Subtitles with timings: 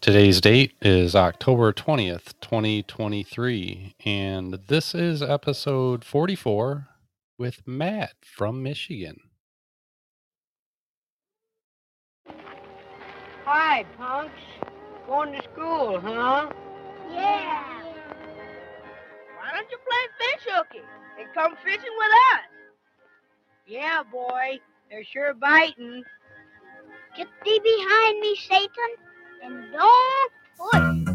[0.00, 6.88] Today's date is October 20th, 2023, and this is episode 44
[7.36, 9.18] with Matt from Michigan.
[13.44, 14.32] Hi, punks.
[15.06, 16.48] Going to school, huh?
[17.12, 17.82] Yeah.
[19.36, 20.84] Why don't you play fish hooky
[21.20, 22.40] and come fishing with us?
[23.66, 24.60] Yeah, boy.
[24.90, 26.02] They're sure biting.
[27.18, 29.09] Get thee behind me, Satan,
[29.42, 30.30] and don't.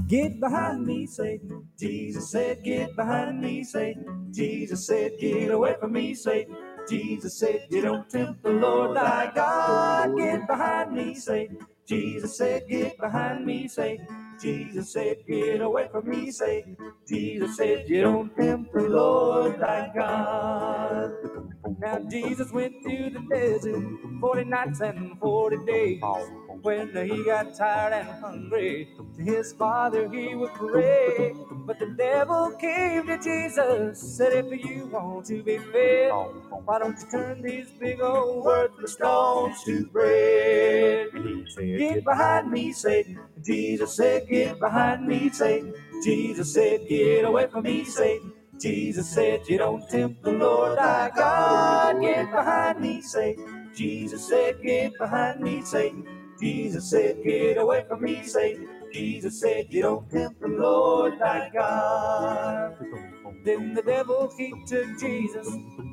[0.08, 1.68] Get behind me, Satan.
[1.80, 4.30] Jesus said, Get behind me, Satan.
[4.34, 6.56] Jesus said, Get away from me, Satan.
[6.90, 10.18] Jesus said, You don't tempt the Lord thy God.
[10.18, 11.60] Get behind me, Satan.
[11.88, 14.08] Jesus said, Get behind me, Satan.
[14.42, 16.78] Jesus said, Get away from me, Satan.
[17.08, 21.14] Jesus said, You don't tempt the Lord thy God.
[21.80, 23.84] Now Jesus went to the desert
[24.22, 26.02] 40 nights and 40 days.
[26.62, 31.34] When he got tired and hungry, to his father he would pray.
[31.66, 36.12] But the devil came to Jesus, said, If you want to be fed,
[36.66, 41.10] why don't you turn these big old worthless stones to bread?
[41.78, 43.20] Get behind me, Satan.
[43.44, 45.74] Jesus said, Get behind me, Satan.
[46.04, 48.34] Jesus said, Get away from me, Satan.
[48.60, 52.02] Jesus said, You don't tempt the Lord thy God.
[52.02, 53.70] Get behind me, Satan.
[53.76, 56.06] Jesus said, Get behind me, Satan.
[56.40, 58.75] Jesus said, Get away from me, Satan.
[58.96, 62.78] Jesus said, You don't tempt the Lord thy God.
[63.44, 65.48] Then the devil he took Jesus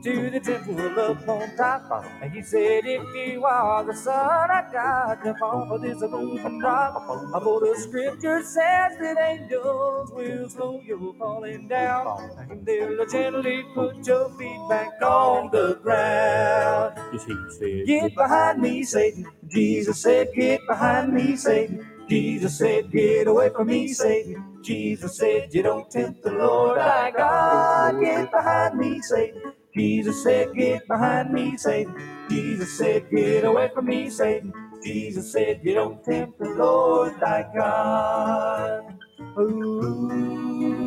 [0.04, 2.04] to the temple up on top.
[2.22, 6.60] And he said, If you are the Son of God, jump off of this and
[6.60, 7.04] drop.
[7.42, 12.30] For the scripture says that angels will slow you falling down.
[12.48, 17.00] And they'll gently put your feet back on the ground.
[17.10, 19.26] Jesus said, Get behind me, Satan.
[19.48, 21.84] Jesus said, Get behind me, Satan.
[22.08, 24.58] Jesus said, Get away from me, Satan.
[24.62, 28.00] Jesus said, You don't tempt the Lord thy God.
[28.00, 29.54] Get behind me, Satan.
[29.74, 31.94] Jesus said, Get behind me, Satan.
[32.30, 34.52] Jesus said, Get away from me, Satan.
[34.84, 38.98] Jesus said, You don't tempt the Lord thy God.
[39.38, 40.82] Ooh.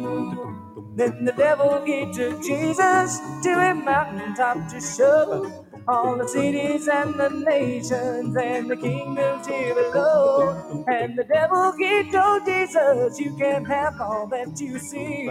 [0.95, 7.13] Then the devil he to Jesus to a mountaintop to show all the cities and
[7.15, 10.85] the nations and the kingdoms here below.
[10.87, 15.29] And the devil he told Jesus, You can have all that you see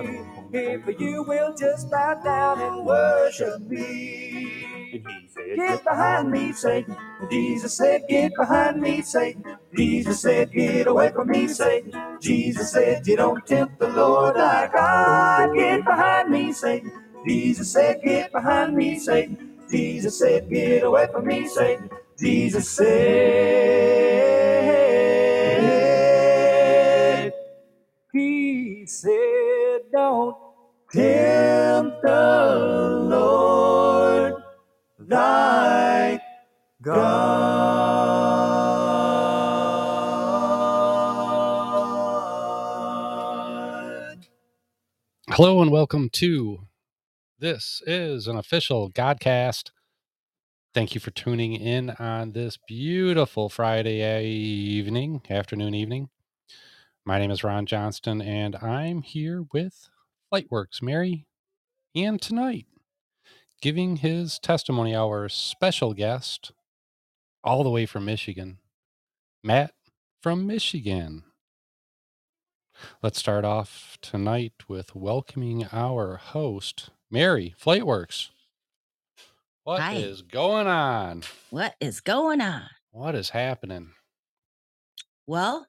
[0.52, 5.02] if you will just bow down and worship me.
[5.56, 6.96] Get behind me, Satan.
[7.30, 9.56] Jesus said, Get behind me, Satan.
[9.76, 11.92] Jesus said, Get away from me, Satan.
[12.20, 15.54] Jesus said, You don't tempt the Lord thy God.
[15.54, 16.92] Get behind me, Satan.
[17.26, 19.53] Jesus said, Get behind me, Satan.
[19.70, 21.90] Jesus said, Get away from me, Satan.
[22.18, 22.84] Jesus said,
[28.12, 30.36] He said, Don't
[30.92, 34.34] tempt the Lord
[34.98, 36.20] thy
[36.82, 37.04] God.
[45.30, 46.60] Hello and welcome to
[47.44, 49.70] this is an official Godcast.
[50.72, 56.08] Thank you for tuning in on this beautiful Friday evening, afternoon, evening.
[57.04, 59.90] My name is Ron Johnston, and I'm here with
[60.32, 61.26] Lightworks Mary.
[61.94, 62.64] And tonight,
[63.60, 66.50] giving his testimony, our special guest,
[67.44, 68.56] all the way from Michigan,
[69.42, 69.74] Matt
[70.22, 71.24] from Michigan.
[73.02, 78.28] Let's start off tonight with welcoming our host, Mary Flightworks.
[79.64, 80.26] What is Hi.
[80.30, 81.22] going on?
[81.50, 82.64] What is going on?
[82.90, 83.92] What is happening?
[85.26, 85.66] Well,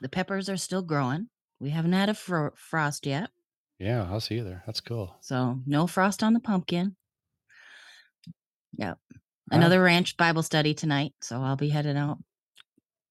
[0.00, 1.28] the peppers are still growing.
[1.60, 3.30] We haven't had a fro- frost yet,
[3.78, 4.62] Yeah, us either.
[4.66, 5.16] That's cool.
[5.20, 6.96] so no frost on the pumpkin.
[8.78, 8.98] Yep.
[9.50, 12.18] Another ranch Bible study tonight, so I'll be heading out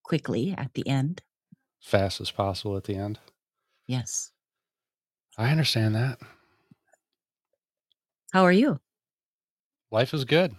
[0.03, 1.24] quickly at the end.
[1.81, 3.19] Fast as possible at the end.
[3.88, 4.31] Yes.
[5.38, 6.19] I understand that.
[8.31, 8.80] How are you?
[9.92, 10.56] Life is good.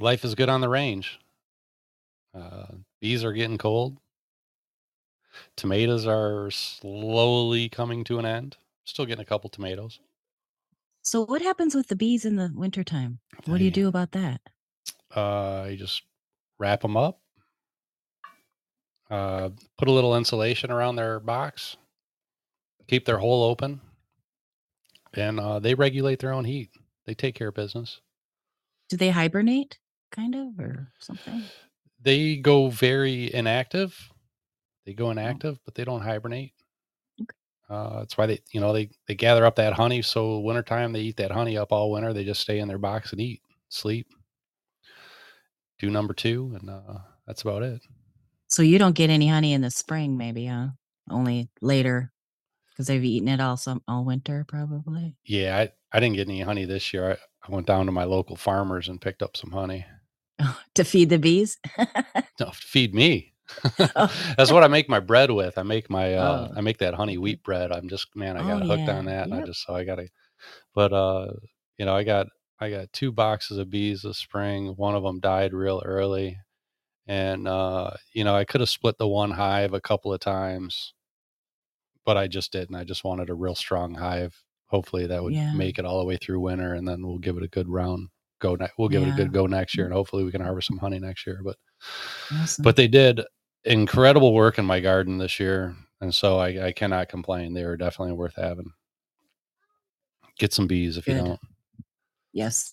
[0.00, 1.18] Life is good on the range.
[2.34, 2.66] Uh,
[3.00, 3.96] bees are getting cold.
[5.56, 8.56] Tomatoes are slowly coming to an end.
[8.84, 10.00] Still getting a couple tomatoes.
[11.02, 13.20] So, what happens with the bees in the wintertime?
[13.44, 14.40] What do you They, do about that?
[15.14, 16.02] uh, you just
[16.58, 17.20] wrap them up.
[19.10, 21.76] Uh, put a little insulation around their box.
[22.88, 23.80] Keep their hole open,
[25.16, 26.70] and uh, they regulate their own heat.
[27.06, 28.00] They take care of business.
[28.88, 29.78] Do they hibernate,
[30.12, 31.42] kind of, or something?
[32.00, 33.96] They go very inactive.
[34.84, 35.10] They go Oh.
[35.10, 36.52] inactive, but they don't hibernate.
[37.68, 40.00] Uh, that's why they, you know, they they gather up that honey.
[40.02, 42.12] So wintertime, they eat that honey up all winter.
[42.12, 44.06] They just stay in their box and eat, sleep,
[45.80, 47.82] do number two, and uh, that's about it.
[48.48, 50.68] So you don't get any honey in the spring, maybe, huh?
[51.10, 52.12] Only later
[52.76, 55.14] because they've eaten it all some all winter, probably.
[55.24, 57.12] Yeah, I, I didn't get any honey this year.
[57.12, 59.86] I, I went down to my local farmers and picked up some honey.
[60.74, 61.58] to feed the bees.
[61.78, 61.86] No,
[62.38, 63.32] to feed me.
[63.94, 64.12] Oh.
[64.36, 65.56] That's what I make my bread with.
[65.56, 67.70] I make my uh Oh, I make that honey wheat bread.
[67.70, 68.98] I'm just man, I got Oh, hooked yeah.
[68.98, 70.08] on that and I just so I gotta
[70.74, 71.28] but uh
[71.78, 72.26] you know, I got
[72.58, 74.74] I got two boxes of bees this spring.
[74.76, 76.38] One of them died real early.
[77.06, 80.92] And uh, you know, I could have split the one hive a couple of times,
[82.06, 82.74] but I just didn't.
[82.76, 84.34] I just wanted a real strong hive.
[84.68, 85.52] Hopefully that would Yeah.
[85.52, 88.08] make it all the way through winter and then we'll give it a good round
[88.38, 90.68] go ne- we'll give it a good go next year and hopefully we can harvest
[90.68, 91.40] some honey next year.
[91.44, 91.56] But
[92.32, 92.62] Awesome.
[92.62, 93.20] but they did
[93.64, 97.76] incredible work in my garden this year and so i, I cannot complain they were
[97.76, 98.70] definitely worth having
[100.38, 101.40] get some bees if you don't
[102.32, 102.72] yes,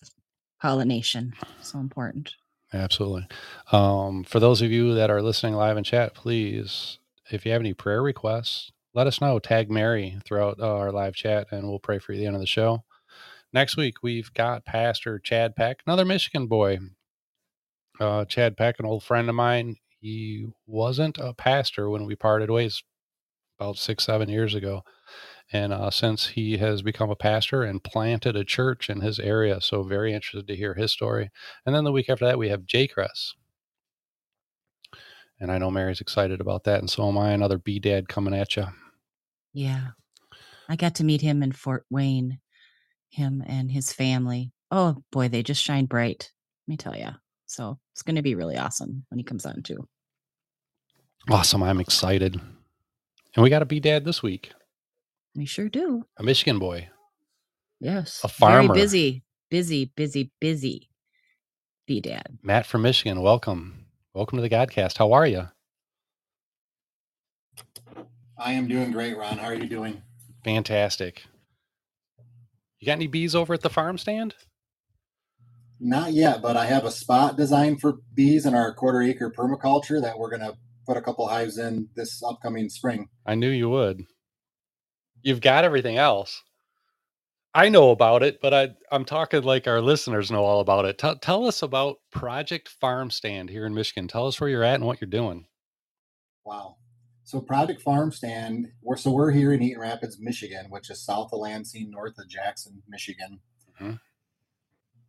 [0.61, 2.33] pollination so important.
[2.73, 3.25] absolutely
[3.71, 6.99] um, for those of you that are listening live in chat please
[7.31, 11.15] if you have any prayer requests let us know tag mary throughout uh, our live
[11.15, 12.83] chat and we'll pray for you at the end of the show
[13.51, 16.77] next week we've got pastor chad peck another michigan boy
[17.99, 22.49] uh, chad peck an old friend of mine he wasn't a pastor when we parted
[22.49, 22.83] ways
[23.59, 24.83] about six, seven years ago.
[25.51, 29.61] And uh, since he has become a pastor and planted a church in his area,
[29.61, 31.29] so very interested to hear his story.
[31.65, 33.33] And then the week after that, we have J Cress.
[35.39, 37.31] And I know Mary's excited about that, and so am I.
[37.31, 38.65] Another B Dad coming at you.
[39.53, 39.87] Yeah.
[40.69, 42.39] I got to meet him in Fort Wayne,
[43.09, 44.51] him and his family.
[44.71, 46.31] Oh boy, they just shine bright.
[46.67, 47.09] Let me tell you.
[47.45, 49.87] So it's going to be really awesome when he comes on too.
[51.29, 51.61] Awesome.
[51.63, 52.39] I'm excited.
[53.35, 54.51] And we got to be Dad this week,
[55.35, 56.05] We sure do.
[56.17, 56.89] a Michigan boy.
[57.79, 58.21] Yes.
[58.23, 58.67] A farmer.
[58.73, 60.89] Very busy, busy, busy, busy.
[61.85, 62.37] Be dad.
[62.41, 63.85] Matt from Michigan, welcome.
[64.13, 64.97] Welcome to the Godcast.
[64.97, 65.49] How are you?
[68.37, 69.37] I am doing great, Ron.
[69.37, 70.01] How are you doing?
[70.43, 71.23] Fantastic.
[72.79, 74.35] You got any bees over at the farm stand?
[75.79, 80.01] Not yet, but I have a spot designed for bees in our quarter acre permaculture
[80.01, 83.07] that we're going to put a couple hives in this upcoming spring.
[83.25, 84.03] I knew you would.
[85.21, 86.41] You've got everything else.
[87.53, 90.97] I know about it, but I, I'm talking like our listeners know all about it.
[90.97, 94.07] Tell tell us about Project Farm Stand here in Michigan.
[94.07, 95.45] Tell us where you're at and what you're doing.
[96.45, 96.77] Wow.
[97.25, 101.29] So Project Farm Stand, we're so we're here in Eaton Rapids, Michigan, which is south
[101.31, 103.39] of Lansing, north of Jackson, Michigan.
[103.79, 103.99] Mhm.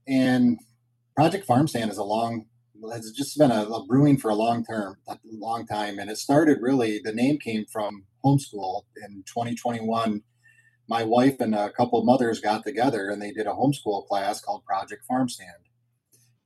[0.07, 0.61] And
[1.17, 2.47] Project Farm Stand is a long
[2.93, 5.99] has just been a, a brewing for a long term, a long time.
[5.99, 10.23] And it started really the name came from homeschool in 2021.
[10.89, 14.41] My wife and a couple of mothers got together and they did a homeschool class
[14.41, 15.69] called Project Farm Stand.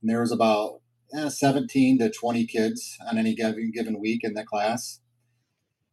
[0.01, 0.81] And there was about
[1.13, 5.01] eh, 17 to 20 kids on any given given week in the class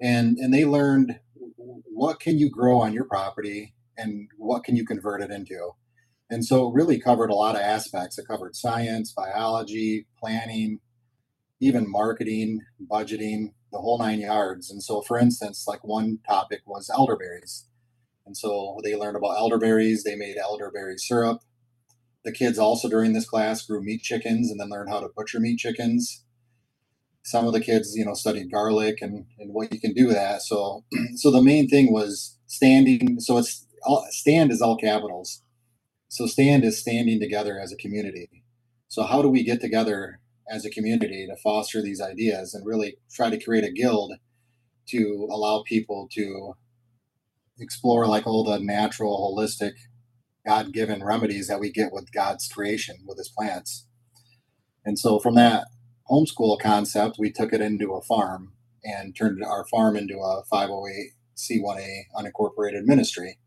[0.01, 1.19] and and they learned
[1.57, 5.71] what can you grow on your property and what can you convert it into.
[6.29, 8.19] And so it really covered a lot of aspects.
[8.19, 10.81] It covered science biology planning
[11.61, 12.61] even marketing
[12.91, 14.71] budgeting the whole nine yards.
[14.71, 17.67] And so for instance like one topic was elderberries.
[18.27, 20.05] And so they learned about elderberries.
[20.05, 21.41] They made elderberry syrup.
[22.25, 25.41] The kids also during this class grew meat chickens and then learned how to butcher
[25.41, 26.26] meat chickens
[27.27, 30.15] some of the kids you know studied garlic and, and what you can do with
[30.15, 30.43] that.
[30.43, 30.85] So
[31.17, 35.43] so the main thing was standing so it's all, stand is all capitals.
[36.09, 38.45] So stand is standing together as a community.
[38.89, 42.97] So how do we get together as a community to foster these ideas and really
[43.13, 44.13] try to create a guild
[44.89, 46.55] to allow people to
[47.59, 49.73] explore like all the natural holistic
[50.47, 53.89] god-given remedies that we get with god's creation with his plants?
[54.85, 55.67] And so from that
[56.11, 58.53] homeschool concept, we took it into a farm
[58.85, 63.39] and turned our farm into a 508c1a unincorporated ministry.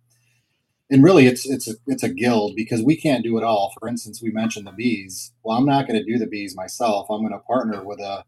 [0.91, 3.71] And really, it's it's a, it's a guild because we can't do it all.
[3.79, 5.33] For instance, we mentioned the bees.
[5.43, 7.07] Well, I'm not going to do the bees myself.
[7.09, 8.23] I'm going to partner with a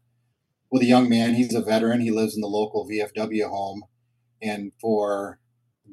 [0.70, 1.34] with a young man.
[1.34, 2.00] He's a veteran.
[2.00, 3.82] He lives in the local VFW home,
[4.40, 5.40] and for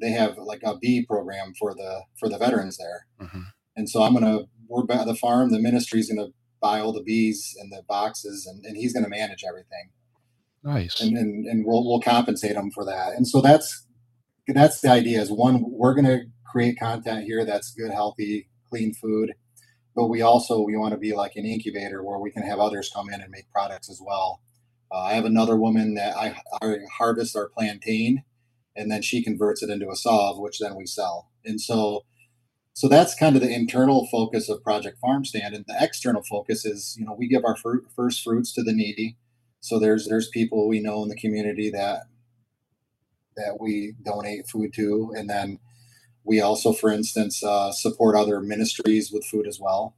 [0.00, 3.06] they have like a bee program for the for the veterans there.
[3.20, 3.46] Mhm.
[3.76, 5.50] And so I'm gonna we're at the farm.
[5.50, 6.28] The ministry's gonna
[6.60, 9.90] buy all the bees and the boxes and, and he's going to manage everything
[10.64, 11.00] Nice.
[11.00, 13.14] and, and, and we'll, we'll compensate him for that.
[13.14, 13.86] And so that's,
[14.48, 18.94] that's the idea is one, we're going to create content here that's good, healthy, clean
[18.94, 19.34] food,
[19.96, 22.90] but we also, we want to be like an incubator where we can have others
[22.94, 24.40] come in and make products as well
[24.92, 28.24] Uh, I have another woman that I, I harvest our plantain,
[28.76, 31.30] and then she converts it into a salve, which then we sell.
[31.44, 32.04] And so,
[32.72, 36.64] so that's kind of the internal focus of Project Farm Stand, and the external focus
[36.64, 39.16] is, you know, we give our fruit, first fruits to the needy.
[39.60, 42.04] So there's there's people we know in the community that
[43.36, 45.58] that we donate food to, and then
[46.24, 49.96] we also, for instance, uh, support other ministries with food as well.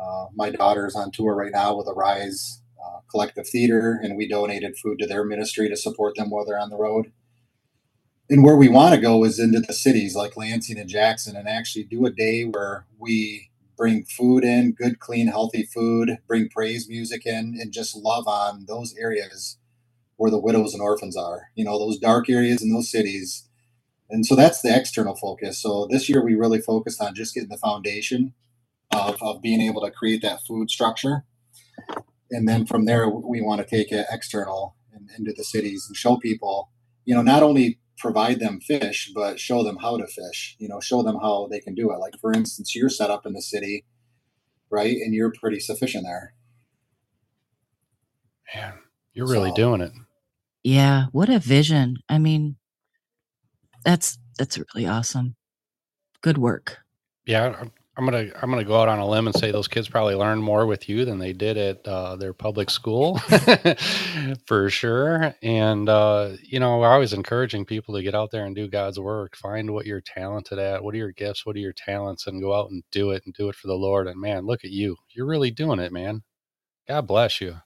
[0.00, 4.76] Uh, my is on tour right now with Arise uh, Collective Theater, and we donated
[4.76, 7.12] food to their ministry to support them while they're on the road.
[8.30, 11.48] And where we want to go is into the cities like Lansing and Jackson and
[11.48, 16.88] actually do a day where we bring food in, good, clean, healthy food, bring praise
[16.88, 19.56] music in, and just love on those areas
[20.16, 21.48] where the widows and orphans are.
[21.54, 23.48] You know, those dark areas in those cities.
[24.10, 25.62] And so that's the external focus.
[25.62, 28.34] So this year we really focused on just getting the foundation
[28.90, 31.24] of, of being able to create that food structure.
[32.30, 35.96] And then from there, we want to take it external and into the cities and
[35.96, 36.70] show people,
[37.06, 40.80] you know, not only provide them fish, but show them how to fish, you know,
[40.80, 41.98] show them how they can do it.
[41.98, 43.84] Like, for instance, you're set up in the city,
[44.70, 44.96] right?
[44.96, 46.34] And you're pretty sufficient there.
[48.54, 48.78] Man,
[49.12, 49.92] you're really So- doing it.
[50.64, 51.98] Yeah, what a vision.
[52.08, 52.56] I mean,
[53.84, 55.36] that's that's really awesome.
[56.20, 56.78] Good work.
[57.26, 57.64] Yeah,
[57.98, 60.40] I'm, gonna I'm gonna go out on a limb and say those kids probably learned
[60.40, 63.18] more with you than they did at uh, their public school,
[64.46, 65.34] for sure.
[65.42, 69.00] And uh, you know, we're always encouraging people to get out there and do God's
[69.00, 69.36] work.
[69.36, 70.84] Find what you're talented at.
[70.84, 71.44] What are your gifts?
[71.44, 72.28] What are your talents?
[72.28, 74.06] And go out and do it and do it for the Lord.
[74.06, 74.96] And man, look at you.
[75.10, 76.22] You're really doing it, man.
[76.86, 77.56] God bless you.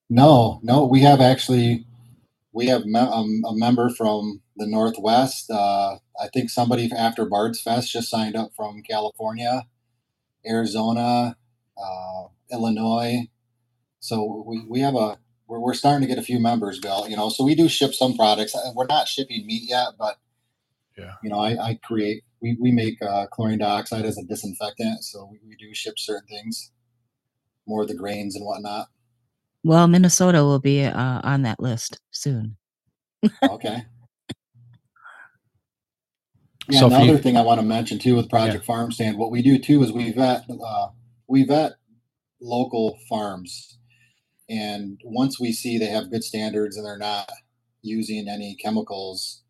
[0.09, 1.86] No, no, we have actually
[2.53, 5.50] we have me- um, a member from the Northwest.
[5.50, 9.65] Uh, I think somebody after Bard's Fest just signed up from California,
[10.47, 11.35] Arizona,
[11.77, 13.27] uh, Illinois.
[13.99, 17.07] So we, we have a we're, we're starting to get a few members, Bill.
[17.07, 18.55] You know, so we do ship some products.
[18.55, 20.17] Uh, We're not shipping meat yet, but
[20.97, 21.13] Yeah.
[21.23, 25.27] you know, I, I create we, we make uh, chlorine dioxide as a disinfectant, so
[25.31, 26.71] we, we do ship certain things,
[27.65, 28.87] more of the grains and whatnot.
[29.63, 32.57] Well, Minnesota will be uh, on that list soon.
[33.43, 33.83] Okay.
[36.69, 39.31] Yeah, So another you- thing I want to mention too with Project Farm Stand, what
[39.31, 40.89] we do too is we vet uh,
[41.27, 41.74] we vet
[42.41, 43.77] local farms,
[44.50, 47.29] and once we see they have good standards and they're not
[47.81, 49.43] using any chemicals,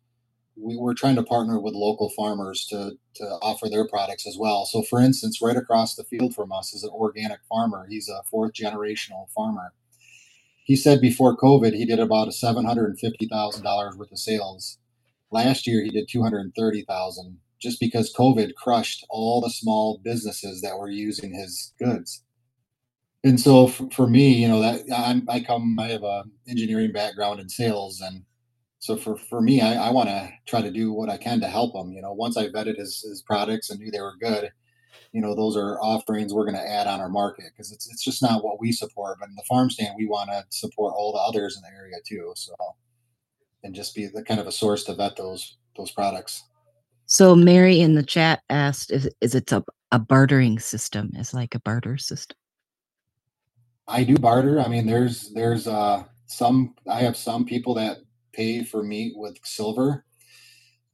[0.56, 4.64] we, we're trying to partner with local farmers to to offer their products as well.
[4.64, 7.86] So, for instance, right across the field from us is an organic farmer.
[7.90, 9.72] He's a fourth generational farmer.
[10.64, 14.12] He said before COVID, he did about a seven hundred and fifty thousand dollars worth
[14.12, 14.78] of sales
[15.30, 20.90] last year he did 230,000 just because COVID crushed all the small businesses that were
[20.90, 22.22] using his goods.
[23.24, 26.92] And so for, for me, you know, that I'm, I come, I have a engineering
[26.92, 28.00] background in sales.
[28.00, 28.22] And
[28.78, 31.48] so for, for me, I, I want to try to do what I can to
[31.48, 31.92] help him.
[31.92, 34.50] You know, once I vetted his, his products and knew they were good,
[35.12, 38.04] you know, those are offerings we're going to add on our market because it's, it's
[38.04, 39.18] just not what we support.
[39.18, 41.96] But in the farm stand, we want to support all the others in the area
[42.06, 42.32] too.
[42.36, 42.54] So,
[43.68, 46.42] and just be the kind of a source to vet those those products.
[47.04, 51.12] So Mary in the chat asked, "Is is it a, a bartering system?
[51.16, 52.36] Is like a barter system?"
[53.86, 54.58] I do barter.
[54.58, 57.98] I mean, there's there's uh some I have some people that
[58.32, 60.04] pay for meat with silver.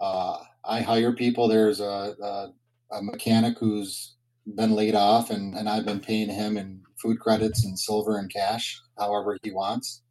[0.01, 1.47] Uh, I hire people.
[1.47, 2.53] There's a, a
[2.91, 4.17] a mechanic who's
[4.57, 8.33] been laid off, and and I've been paying him in food credits and silver and
[8.33, 10.03] cash, however he wants.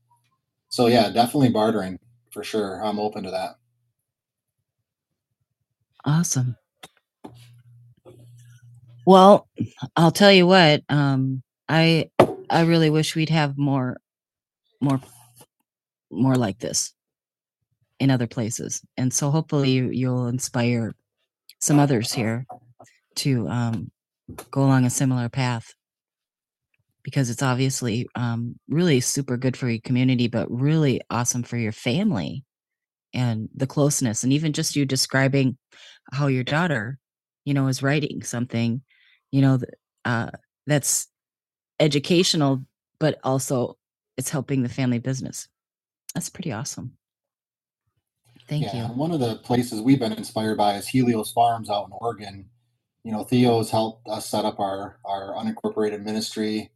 [0.70, 2.00] So yeah, definitely bartering
[2.34, 2.84] for sure.
[2.84, 3.56] I'm open to that.
[6.06, 6.58] Awesome.
[9.06, 9.48] Well,
[9.96, 12.10] I'll tell you what, um, I
[12.50, 13.98] I really wish we'd have more
[14.82, 15.00] more
[16.12, 16.94] more like this
[18.00, 18.82] in other places.
[18.98, 20.94] And so hopefully you, you'll inspire
[21.60, 22.46] some others here
[23.16, 23.92] to um,
[24.52, 25.74] go along a similar path
[27.04, 31.72] because it's obviously um, really super good for your community, but really awesome for your
[31.72, 32.44] family
[33.14, 34.24] and the closeness.
[34.24, 35.58] And even just you describing
[36.12, 36.98] how your daughter,
[37.46, 38.82] you know, is writing something,
[39.32, 39.60] you know,
[40.06, 40.32] uh,
[40.66, 41.08] that's
[41.80, 42.66] educational,
[43.00, 43.78] but also
[44.18, 45.48] it's helping the family business.
[46.14, 46.94] That's pretty awesome.
[48.48, 48.94] Thank yeah, you.
[48.94, 52.46] One of the places we've been inspired by is Helios Farms out in Oregon.
[53.04, 56.72] You know, Theo's helped us set up our our unincorporated ministry,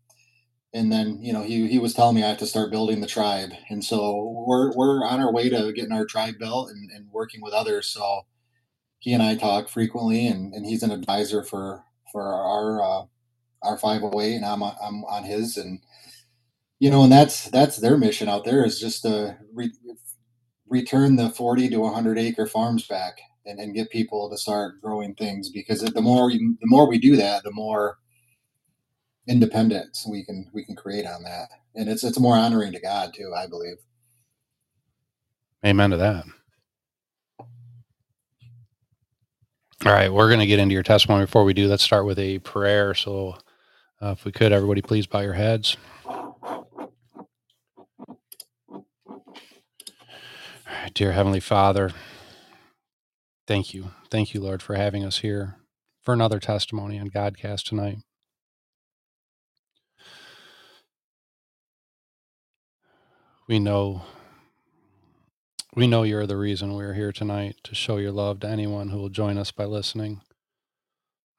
[0.73, 3.07] and then you know he he was telling me I have to start building the
[3.07, 7.07] tribe, and so we're we're on our way to getting our tribe built and, and
[7.11, 7.87] working with others.
[7.87, 8.21] So
[8.99, 13.05] he and I talk frequently, and, and he's an advisor for for our uh,
[13.63, 15.79] our 508, and I'm I'm on his, and
[16.79, 19.71] you know, and that's that's their mission out there is just to re-
[20.67, 25.15] return the 40 to 100 acre farms back and, and get people to start growing
[25.15, 25.49] things.
[25.49, 27.97] Because the more we, the more we do that, the more
[29.27, 33.13] independence we can we can create on that, and it's it's more honoring to God
[33.15, 33.77] too, I believe.
[35.65, 36.25] Amen to that.
[39.85, 41.25] All right, we're going to get into your testimony.
[41.25, 42.93] Before we do, let's start with a prayer.
[42.93, 43.37] So,
[44.01, 45.77] uh, if we could, everybody, please bow your heads.
[50.93, 51.91] Dear Heavenly Father,
[53.47, 53.91] thank you.
[54.11, 55.57] Thank you, Lord, for having us here
[56.03, 57.97] for another testimony on Godcast tonight.
[63.47, 64.01] We know
[65.73, 68.97] we know you're the reason we're here tonight to show your love to anyone who
[68.97, 70.19] will join us by listening.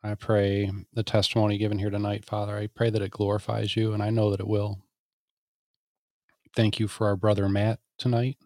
[0.02, 4.02] I pray the testimony given here tonight, Father, I pray that it glorifies you, and
[4.02, 4.78] I know that it will.
[6.56, 8.38] Thank you for our brother Matt tonight.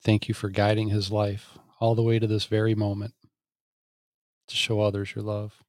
[0.00, 3.14] Thank you for guiding his life all the way to this very moment
[4.46, 5.64] to show others your love.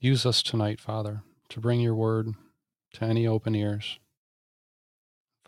[0.00, 2.34] Use us tonight, Father, to bring your word
[2.94, 4.00] to any open ears.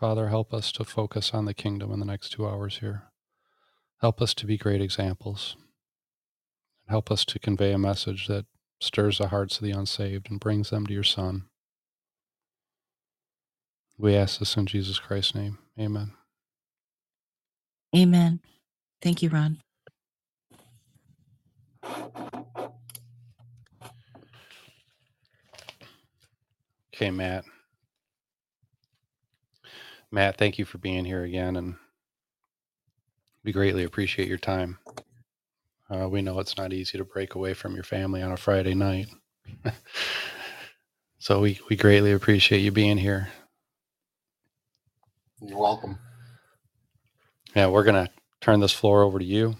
[0.03, 3.03] Father, help us to focus on the kingdom in the next two hours here.
[4.01, 5.55] Help us to be great examples.
[6.89, 8.45] Help us to convey a message that
[8.81, 11.43] stirs the hearts of the unsaved and brings them to your Son.
[13.97, 15.59] We ask this in Jesus Christ's name.
[15.79, 16.11] Amen.
[17.95, 18.41] Amen.
[19.01, 19.61] Thank you, Ron.
[26.93, 27.45] Okay, Matt.
[30.13, 31.75] Matt, thank you for being here again, and
[33.43, 34.77] we greatly appreciate your time.
[35.89, 38.75] Uh, we know it's not easy to break away from your family on a Friday
[38.75, 39.07] night.
[41.19, 43.29] so we, we greatly appreciate you being here.
[45.41, 45.97] You're welcome.
[47.55, 49.55] Yeah, we're going to turn this floor over to you.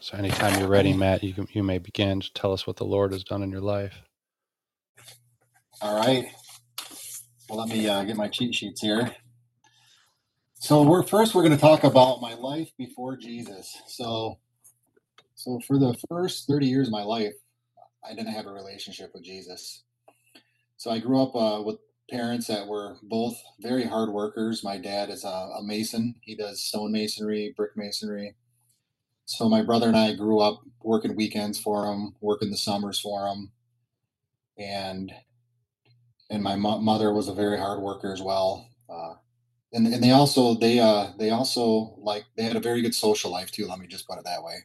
[0.00, 2.84] So anytime you're ready, Matt, you, can, you may begin to tell us what the
[2.86, 4.00] Lord has done in your life.
[5.82, 6.26] All right.
[7.48, 9.10] Well, let me uh, get my cheat sheets here.
[10.60, 13.74] So we're first we're going to talk about my life before Jesus.
[13.86, 14.38] So
[15.34, 17.34] so for the first 30 years of my life,
[18.04, 19.84] I didn't have a relationship with Jesus.
[20.76, 21.78] So I grew up uh, with
[22.10, 24.62] parents that were both very hard workers.
[24.62, 26.16] My dad is a, a mason.
[26.20, 28.34] He does stone masonry, brick masonry.
[29.24, 33.26] So my brother and I grew up working weekends for him, working the summers for
[33.26, 33.52] him,
[34.58, 35.12] and
[36.30, 38.68] and my mo- mother was a very hard worker as well.
[38.88, 39.14] Uh,
[39.72, 43.30] and and they also they uh they also like they had a very good social
[43.30, 43.66] life too.
[43.66, 44.56] Let me just put it that way.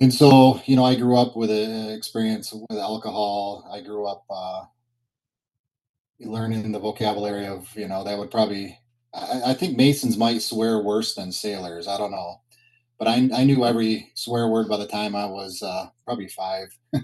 [0.00, 3.68] And so you know, I grew up with an experience with alcohol.
[3.72, 4.64] I grew up uh,
[6.20, 8.78] learning the vocabulary of you know that would probably
[9.14, 11.88] I, I think masons might swear worse than sailors.
[11.88, 12.42] I don't know,
[12.98, 16.76] but I I knew every swear word by the time I was uh, probably five.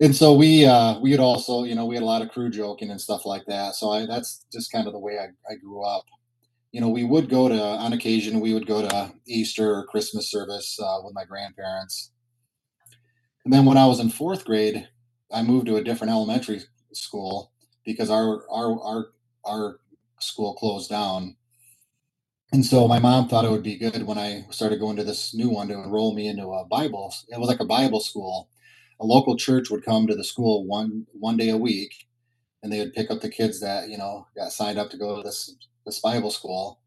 [0.00, 2.50] and so we uh we had also you know we had a lot of crew
[2.50, 5.56] joking and stuff like that so i that's just kind of the way i, I
[5.56, 6.04] grew up
[6.72, 10.30] you know we would go to on occasion we would go to easter or christmas
[10.30, 12.10] service uh, with my grandparents
[13.44, 14.88] and then when i was in fourth grade
[15.32, 16.60] i moved to a different elementary
[16.92, 17.52] school
[17.84, 19.06] because our our our
[19.44, 19.80] our
[20.20, 21.36] school closed down
[22.52, 25.34] and so my mom thought it would be good when I started going to this
[25.34, 27.12] new one to enroll me into a Bible.
[27.28, 28.48] It was like a Bible school.
[29.00, 32.06] A local church would come to the school one one day a week,
[32.62, 35.16] and they would pick up the kids that you know got signed up to go
[35.16, 35.54] to this
[35.86, 36.80] this Bible school,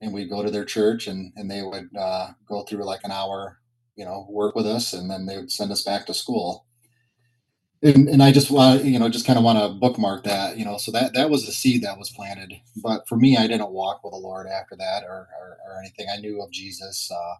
[0.00, 3.12] and we'd go to their church, and and they would uh, go through like an
[3.12, 3.58] hour,
[3.96, 6.66] you know, work with us, and then they would send us back to school.
[7.82, 10.64] And, and I just want you know just kind of want to bookmark that you
[10.66, 12.54] know so that that was the seed that was planted.
[12.76, 16.06] But for me I didn't walk with the Lord after that or or, or anything.
[16.12, 17.36] I knew of Jesus uh,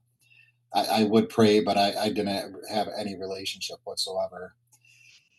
[0.74, 4.54] I, I would pray but I, I didn't have any relationship whatsoever.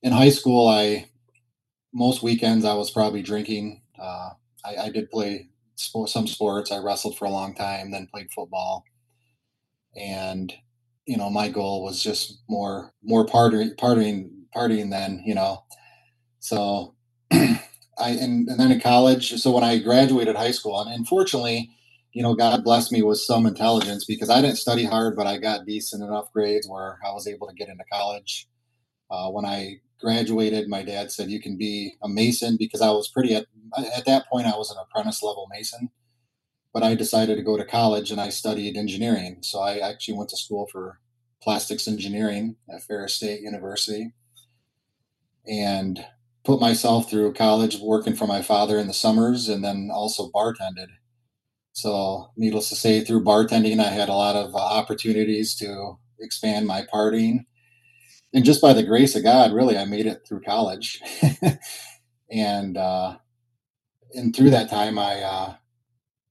[0.03, 1.07] In high school I
[1.93, 3.81] most weekends I was probably drinking.
[4.01, 4.31] Uh,
[4.65, 6.71] I, I did play some sports.
[6.71, 8.85] I wrestled for a long time then played football.
[9.95, 10.53] And
[11.05, 15.63] you know my goal was just more more partying partying partying then, you know.
[16.39, 16.95] So
[17.31, 17.59] I
[17.97, 21.71] and, and then in college, so when I graduated high school, and unfortunately,
[22.13, 25.37] you know, God blessed me with some intelligence because I didn't study hard, but I
[25.37, 28.47] got decent enough grades where I was able to get into college.
[29.09, 33.07] Uh, when I graduated, my dad said you can be a mason because I was
[33.09, 33.45] pretty at
[33.77, 35.89] at that point I was an apprentice level mason.
[36.73, 39.39] But I decided to go to college and I studied engineering.
[39.41, 40.99] So I actually went to school for
[41.41, 44.13] plastics engineering at Ferris State University
[45.45, 46.05] and
[46.45, 50.87] put myself through college working for my father in the summers and then also bartended.
[51.73, 56.67] So, needless to say, through bartending, I had a lot of uh, opportunities to expand
[56.67, 57.45] my partying.
[58.33, 61.01] And just by the grace of God, really, I made it through college.
[62.31, 63.17] and uh,
[64.13, 65.55] and through that time, I uh,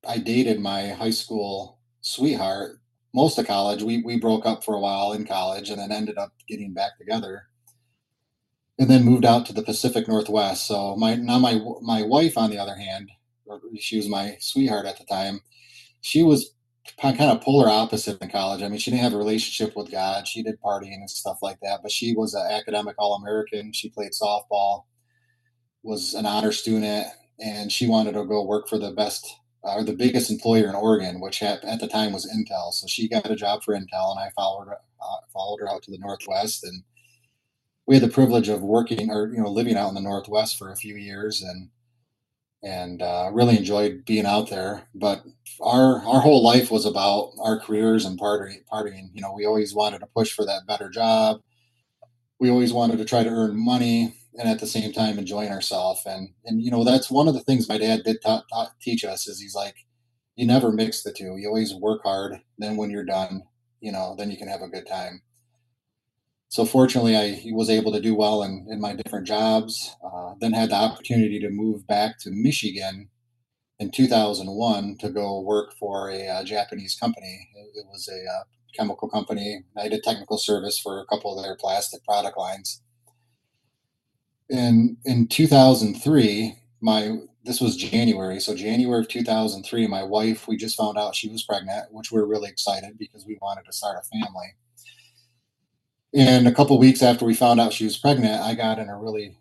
[0.06, 2.78] I dated my high school sweetheart.
[3.14, 6.18] Most of college, we we broke up for a while in college, and then ended
[6.18, 7.44] up getting back together
[8.80, 10.66] and then moved out to the Pacific Northwest.
[10.66, 13.10] So my now my my wife, on the other hand,
[13.78, 15.40] she was my sweetheart at the time.
[16.00, 16.54] She was
[16.98, 18.62] kind of polar opposite in college.
[18.62, 20.26] I mean, she didn't have a relationship with God.
[20.26, 23.72] She did partying and stuff like that, but she was an academic All American.
[23.72, 24.84] She played softball,
[25.82, 27.06] was an honor student,
[27.38, 29.26] and she wanted to go work for the best
[29.62, 32.72] uh, or the biggest employer in Oregon, which at, at the time was Intel.
[32.72, 35.82] So she got a job for Intel, and I followed her, uh, followed her out
[35.82, 36.82] to the Northwest and
[37.90, 40.70] we had the privilege of working or you know living out in the Northwest for
[40.70, 41.68] a few years and
[42.62, 44.88] and uh, really enjoyed being out there.
[44.94, 45.24] But
[45.60, 48.64] our our whole life was about our careers and partying.
[48.72, 51.40] Partying, you know, we always wanted to push for that better job.
[52.38, 56.02] We always wanted to try to earn money and at the same time enjoying ourselves.
[56.06, 59.04] And and you know that's one of the things my dad did ta- ta- teach
[59.04, 59.76] us is he's like,
[60.36, 61.36] you never mix the two.
[61.38, 62.40] You always work hard.
[62.58, 63.42] Then when you're done,
[63.80, 65.22] you know, then you can have a good time
[66.50, 69.94] so fortunately, I was able to do well in, in my different jobs.
[70.04, 73.08] Uh, then had the opportunity to move back to Michigan
[73.78, 77.48] in 2001 to go work for a, uh, Japanese company.
[77.76, 78.42] It, was a uh,
[78.76, 79.62] chemical company.
[79.76, 82.82] I did technical service for a couple of their plastic product lines.
[84.50, 88.40] And in 2003, my this was January.
[88.40, 92.20] So January of 2003, my wife, we just found out she was pregnant, which we
[92.20, 94.56] are really excited because we wanted to start a family
[96.14, 98.98] and a couple weeks after we found out she was pregnant, I got in a
[98.98, 99.38] really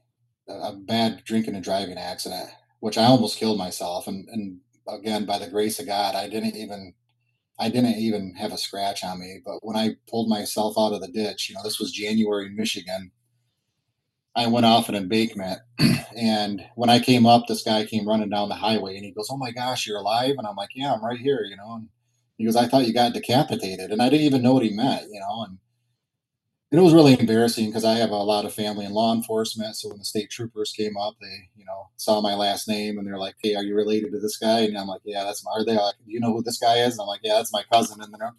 [0.47, 4.07] a bad drinking and driving accident, which I almost killed myself.
[4.07, 6.93] And, and again, by the grace of God, I didn't even
[7.59, 9.41] I didn't even have a scratch on me.
[9.43, 12.55] But when I pulled myself out of the ditch, you know, this was January in
[12.55, 13.11] Michigan.
[14.35, 15.59] I went off an embankment,
[16.15, 19.27] and when I came up, this guy came running down the highway, and he goes,
[19.29, 21.73] "Oh my gosh, you're alive!" And I'm like, "Yeah, I'm right here," you know.
[21.75, 21.89] And
[22.37, 25.07] he goes, "I thought you got decapitated," and I didn't even know what he meant,
[25.11, 25.43] you know.
[25.43, 25.57] And
[26.71, 29.75] it was really embarrassing because I have a lot of family in law enforcement.
[29.75, 33.07] So when the state troopers came up, they, you know, saw my last name and
[33.07, 35.51] they're like, "Hey, are you related to this guy?" And I'm like, "Yeah, that's my."
[35.51, 37.51] Are they like, "Do you know who this guy is?" And I'm like, "Yeah, that's
[37.51, 38.33] my cousin." And they're,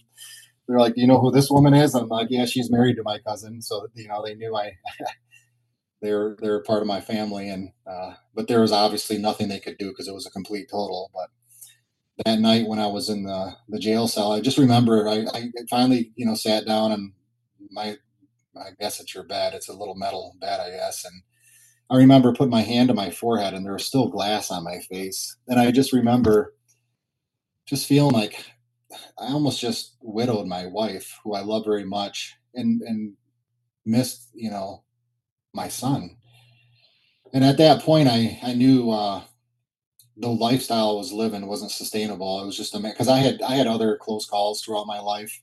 [0.68, 2.96] they're like, "Do you know who this woman is?" And I'm like, "Yeah, she's married
[2.96, 4.72] to my cousin." So you know, they knew I.
[6.02, 9.78] they're they're part of my family, and uh, but there was obviously nothing they could
[9.78, 11.10] do because it was a complete total.
[11.12, 11.28] But
[12.26, 15.50] that night when I was in the the jail cell, I just remember I, I
[15.68, 17.12] finally you know sat down and
[17.70, 17.96] my
[18.56, 19.54] I guess it's your bed.
[19.54, 21.04] It's a little metal bed, I guess.
[21.04, 21.22] And
[21.90, 24.78] I remember putting my hand to my forehead and there was still glass on my
[24.90, 25.36] face.
[25.48, 26.54] And I just remember
[27.66, 28.44] just feeling like
[29.18, 33.14] I almost just widowed my wife, who I love very much, and and
[33.86, 34.82] missed, you know,
[35.54, 36.16] my son.
[37.32, 39.22] And at that point, I I knew uh,
[40.16, 42.42] the lifestyle I was living wasn't sustainable.
[42.42, 45.40] It was just a because I had I had other close calls throughout my life.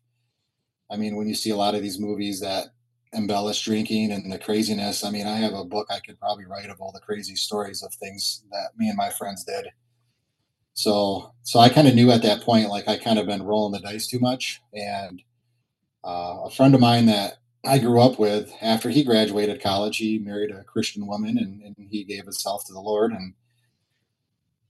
[0.91, 2.67] I mean, when you see a lot of these movies that
[3.13, 5.03] embellish drinking and the craziness.
[5.03, 7.83] I mean, I have a book I could probably write of all the crazy stories
[7.83, 9.67] of things that me and my friends did.
[10.73, 13.73] So so I kind of knew at that point, like I kind of been rolling
[13.73, 14.61] the dice too much.
[14.73, 15.21] And
[16.03, 20.19] uh, a friend of mine that I grew up with, after he graduated college, he
[20.19, 23.11] married a Christian woman and, and he gave himself to the Lord.
[23.11, 23.33] And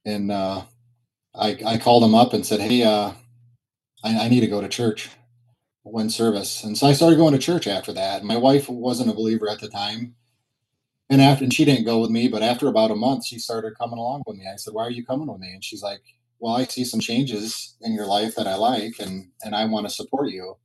[0.06, 0.64] and uh,
[1.36, 3.12] I I called him up and said, hey, uh,
[4.04, 5.10] I, I need to go to church
[5.92, 6.64] one service.
[6.64, 8.24] And so I started going to church after that.
[8.24, 10.16] My wife wasn't a believer at the time.
[11.10, 13.78] And after and she didn't go with me, but after about a month, she started
[13.78, 14.46] coming along with me.
[14.52, 15.54] I said, Why are you coming with me?
[15.54, 16.02] And she's like,
[16.40, 19.88] Well, I see some changes in your life that I like and and I want
[19.88, 20.58] to support you.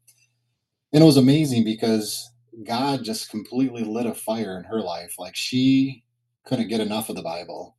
[0.92, 2.30] And it was amazing because
[2.64, 5.14] God just completely lit a fire in her life.
[5.18, 6.02] Like she
[6.44, 7.76] couldn't get enough of the Bible.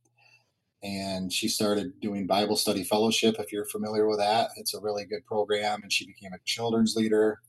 [0.84, 4.50] And she started doing Bible study fellowship, if you're familiar with that.
[4.56, 5.82] It's a really good program.
[5.82, 7.40] And she became a children's leader.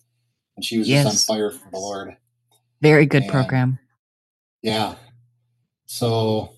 [0.55, 1.25] And she was just on Yes.
[1.25, 2.15] fire for the Lord.
[2.81, 3.77] Very good And program.
[4.61, 4.95] yeah.
[5.85, 6.53] So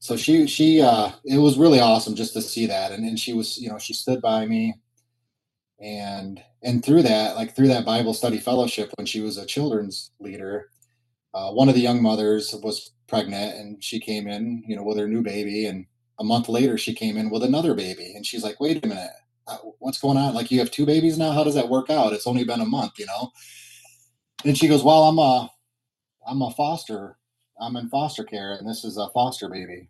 [0.00, 2.92] so she she uh it was really awesome just to see that.
[2.92, 4.74] And and she was, you know, she stood by me
[5.80, 10.12] and and through that, like through that Bible study fellowship when she was a children's
[10.20, 10.70] leader,
[11.34, 14.98] uh, one of the young mothers was pregnant and she came in, you know, with
[14.98, 15.66] her new baby.
[15.66, 15.86] And
[16.18, 18.12] a month later, she came in with another baby.
[18.14, 19.10] And she's like, wait a minute,
[19.46, 20.34] uh, what's going on?
[20.34, 21.32] Like, you have two babies now?
[21.32, 22.12] How does that work out?
[22.12, 23.32] It's only been a month, you know?
[24.44, 25.50] And she goes, well, I'm a,
[26.26, 27.16] I'm a foster,
[27.60, 29.88] I'm in foster care and this is a foster baby.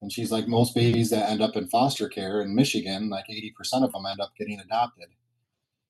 [0.00, 3.82] And she's like, most babies that end up in foster care in Michigan, like 80%
[3.82, 5.08] of them end up getting adopted.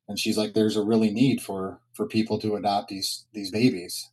[0.09, 4.11] And she's like, there's a really need for, for people to adopt these, these babies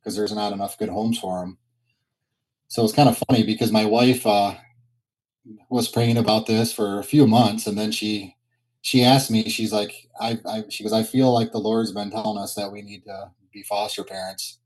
[0.00, 1.58] because there's not enough good homes for them.
[2.68, 4.54] So it's kind of funny because my wife uh,
[5.70, 8.36] was praying about this for a few months, and then she
[8.82, 12.10] she asked me, she's like, I, I she goes, I feel like the Lord's been
[12.10, 14.58] telling us that we need to be foster parents.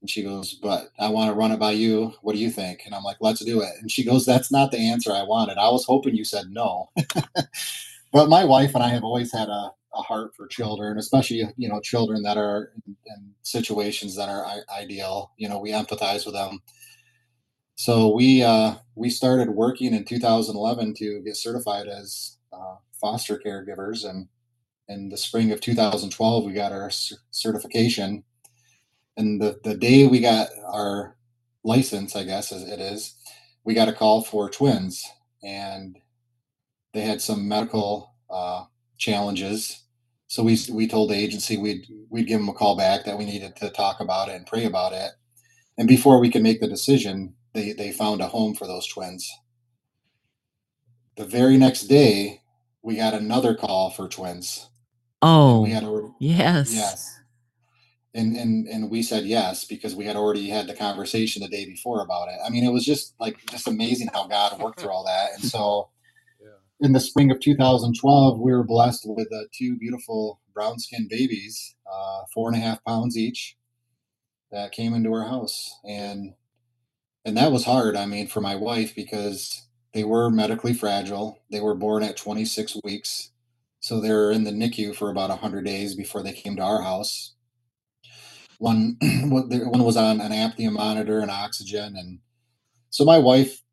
[0.00, 2.12] And she goes, but I want to run it by you.
[2.22, 2.82] What do you think?
[2.84, 3.70] And I'm like, let's do it.
[3.80, 5.56] And she goes, that's not the answer I wanted.
[5.56, 6.90] I was hoping you said no.
[8.12, 11.68] but my wife and I have always had a, a heart for children, especially you
[11.68, 15.32] know children that are in, in situations that are I- ideal.
[15.36, 16.60] You know, we empathize with them.
[17.76, 24.08] So we uh, we started working in 2011 to get certified as uh, foster caregivers,
[24.08, 24.28] and
[24.88, 28.24] in the spring of 2012 we got our cer- certification.
[29.16, 31.16] And the the day we got our
[31.64, 33.16] license, I guess as it is,
[33.64, 35.04] we got a call for twins,
[35.42, 35.98] and
[36.92, 38.64] they had some medical uh,
[38.98, 39.83] challenges.
[40.34, 43.24] So we we told the agency we'd we'd give them a call back that we
[43.24, 45.12] needed to talk about it and pray about it.
[45.78, 49.32] And before we could make the decision, they they found a home for those twins.
[51.16, 52.40] The very next day,
[52.82, 54.70] we got another call for twins.
[55.22, 56.74] Oh, we had a, yes.
[56.74, 57.16] yes.
[58.12, 61.64] And and and we said yes because we had already had the conversation the day
[61.64, 62.40] before about it.
[62.44, 65.34] I mean, it was just like just amazing how God worked through all that.
[65.34, 65.90] And so.
[66.84, 71.74] In the spring of 2012, we were blessed with uh, two beautiful brown skinned babies,
[71.90, 73.56] uh, four and a half pounds each,
[74.52, 76.34] that came into our house, and
[77.24, 77.96] and that was hard.
[77.96, 81.40] I mean, for my wife because they were medically fragile.
[81.50, 83.30] They were born at 26 weeks,
[83.80, 86.82] so they were in the NICU for about 100 days before they came to our
[86.82, 87.34] house.
[88.58, 92.18] One one one was on an apnea monitor and oxygen, and
[92.90, 93.63] so my wife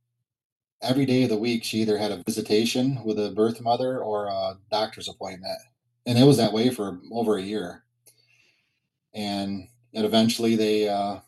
[0.82, 4.28] every day of the week she either had a visitation with a birth mother or
[4.28, 5.58] a doctor's appointment.
[6.06, 7.84] And it was that way for over a year.
[9.14, 11.20] And and eventually they uh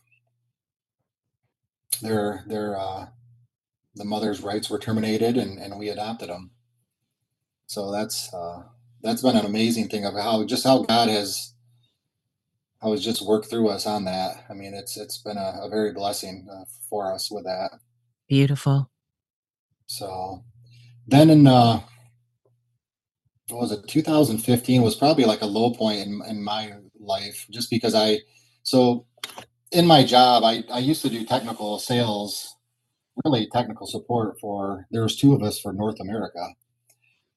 [2.02, 3.08] their their uh
[3.96, 6.52] the mother's rights were terminated and and we adopted them
[7.68, 8.64] so that's uh
[9.02, 11.54] that's been an amazing thing of how just how god has
[12.84, 14.44] how he's just worked through us on that.
[14.50, 17.72] I mean it's it's been a, a very blessing uh, for us with that.
[18.28, 18.90] Beautiful.
[19.94, 20.44] So
[21.08, 21.80] then in uh
[23.50, 27.70] what was it 2015 was probably like a low point in, in my life just
[27.70, 28.18] because i
[28.64, 29.06] so
[29.72, 32.56] in my job I, I used to do technical sales
[33.24, 36.48] really technical support for there was two of us for north america.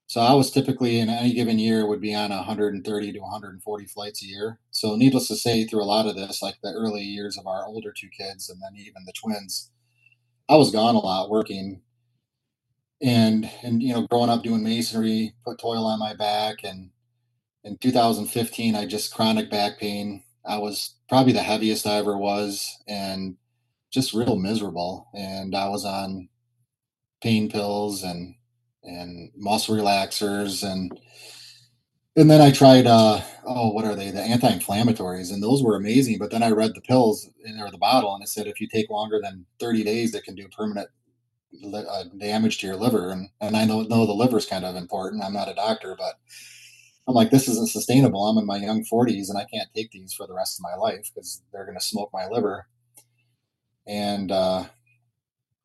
[0.07, 4.23] So i was typically in any given year would be on 130 to 140 flights
[4.23, 4.61] a year.
[4.71, 7.67] So needless to say through a lot of this like the early years of our
[7.67, 9.71] older two kids and then even the twins
[10.49, 11.83] i was gone a lot working
[13.03, 16.91] and and you know growing up doing masonry put toil on my back and
[17.65, 22.79] in 2015 i just chronic back pain i was probably the heaviest i ever was
[22.89, 23.37] and
[23.93, 26.29] just real miserable and i was on
[27.23, 28.35] pain pills and
[28.85, 30.99] and muscle relaxers and
[32.17, 34.11] and then i tried uh oh what are they?
[34.11, 37.79] The anti-inflammatories and those were amazing but then i read the pills in or the
[37.79, 40.89] bottle and it said if you take longer than 30 days it can do permanent
[41.75, 44.77] uh, damage to your liver, and and I know know the liver is kind of
[44.77, 45.25] important.
[45.25, 46.15] I'm not a doctor, but
[47.09, 48.27] I'm like, this isn't sustainable.
[48.27, 50.75] I'm in my young 40s and I can't take these for the rest of my
[50.75, 52.67] life because they're going to smoke my liver.
[53.87, 54.65] And uh,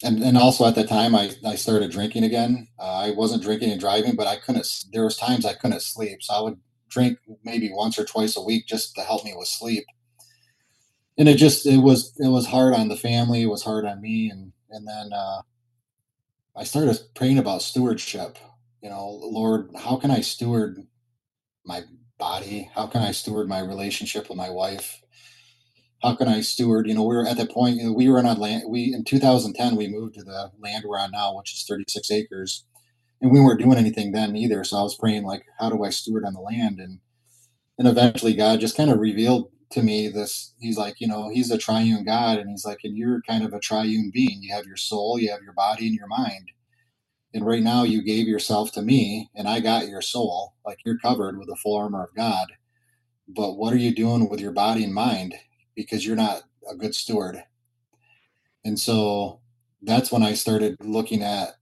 [0.03, 2.67] and and also at the time I, I started drinking again.
[2.79, 4.67] Uh, I wasn't drinking and driving, but I couldn't.
[4.93, 8.41] There was times I couldn't sleep, so I would drink maybe once or twice a
[8.41, 9.85] week just to help me with sleep.
[11.17, 13.41] And it just it was it was hard on the family.
[13.41, 15.41] It was hard on me, and and then uh,
[16.55, 18.37] I started praying about stewardship.
[18.81, 20.79] You know, Lord, how can I steward
[21.65, 21.83] my
[22.17, 22.69] body?
[22.75, 25.01] How can I steward my relationship with my wife?
[26.01, 26.87] How can I steward?
[26.87, 27.77] You know, we were at that point.
[27.77, 28.63] You know, we were on land.
[28.67, 32.65] We in 2010 we moved to the land we're on now, which is 36 acres,
[33.21, 34.63] and we weren't doing anything then either.
[34.63, 36.79] So I was praying like, how do I steward on the land?
[36.79, 36.99] And
[37.77, 40.53] and eventually God just kind of revealed to me this.
[40.59, 43.53] He's like, you know, He's a triune God, and He's like, and you're kind of
[43.53, 44.43] a triune being.
[44.43, 46.43] You have your soul, you have your body, and your mind
[47.33, 50.55] and right now you gave yourself to me and I got your soul.
[50.65, 52.47] Like you're covered with the full armor of God.
[53.27, 55.35] But what are you doing with your body and mind?
[55.75, 57.43] Because you're not a good steward.
[58.65, 59.41] And so
[59.81, 61.55] that's when I started looking at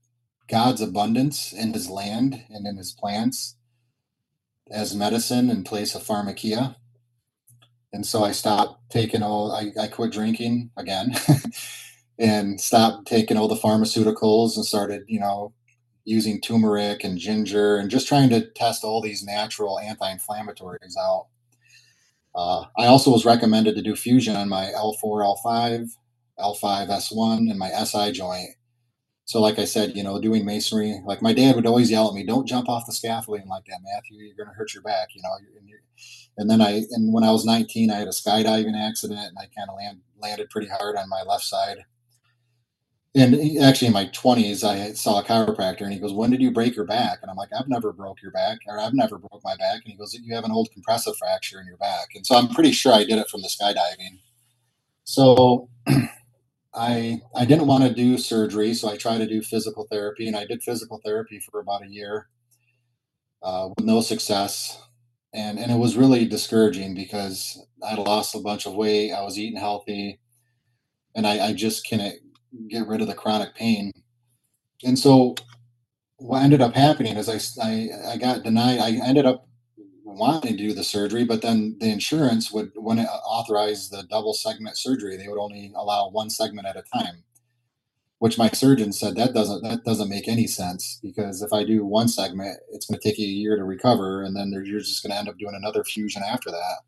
[0.48, 3.56] God's abundance in his land and in his plants
[4.70, 6.76] as medicine in place of pharmakia.
[7.92, 11.12] And so I stopped taking all, I, I quit drinking again
[12.18, 15.52] and stopped taking all the pharmaceuticals and started, you know,
[16.04, 21.26] using turmeric and ginger and just trying to test all these natural anti-inflammatories out.
[22.34, 25.90] Uh, I also was recommended to do fusion on my L4, L5,
[26.38, 28.50] L5, S1, and my SI joint.
[29.24, 32.14] So, like I said, you know, doing masonry, like my dad would always yell at
[32.14, 34.24] me, "Don't jump off the scaffolding like that, Matthew.
[34.24, 35.30] You're going to hurt your back." You know,
[36.36, 39.48] and, then I, and when I was 19, I had a skydiving accident, and I
[39.56, 41.84] kind of land, landed pretty hard on my left side.
[43.16, 46.52] And actually in my 20s i saw a chiropractor and he goes when did you
[46.52, 47.18] break your back?
[47.22, 49.80] And i'm like i've never broke your back or i've never broke my back.
[49.84, 52.10] And he goes you have an old compressive fracture in your back.
[52.14, 54.20] And so i'm pretty sure i did it from the skydiving.
[55.02, 55.68] So
[56.74, 60.36] i i didn't want to do surgery so i tried to do physical therapy and
[60.36, 62.28] i did physical therapy for about a year
[63.42, 64.80] uh, with no success
[65.32, 69.38] and and it was really discouraging because i lost a bunch of weight i was
[69.38, 70.18] eating healthy
[71.14, 72.20] and i, I just couldn't
[72.68, 73.92] get rid of the chronic pain.
[74.84, 75.34] And so
[76.16, 78.78] what ended up happening is I, I, I got denied.
[78.78, 79.46] I ended up
[80.04, 84.34] wanting to do the surgery, but then the insurance would, when it authorized the double
[84.34, 87.22] segment surgery, they would only allow one segment at a time.
[88.20, 91.84] Which my surgeon said that doesn't that doesn't make any sense because if I do
[91.84, 95.02] one segment, it's going to take you a year to recover, and then you're just
[95.02, 96.80] going to end up doing another fusion after that.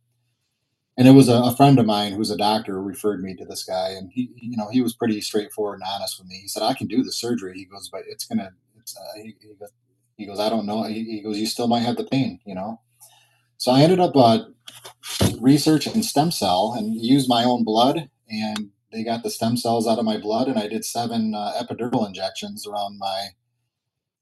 [0.99, 3.47] And it was a, a, friend of mine who's a doctor who referred me to
[3.47, 6.37] this guy and he you know he was pretty straightforward and honest with me.
[6.37, 7.55] He said i can do the surgery.
[7.55, 9.71] He goes but it's gonna it's, uh, he, he, goes,
[10.19, 10.83] he, goes, i don't know.
[10.83, 12.81] He, he, goes you still might have the pain you know?
[13.57, 14.45] So i ended up uh,
[15.41, 19.99] researching stem cell and used my own blood and they got the stem cells out
[19.99, 23.29] of my blood and i did seven uh, epidural injections around my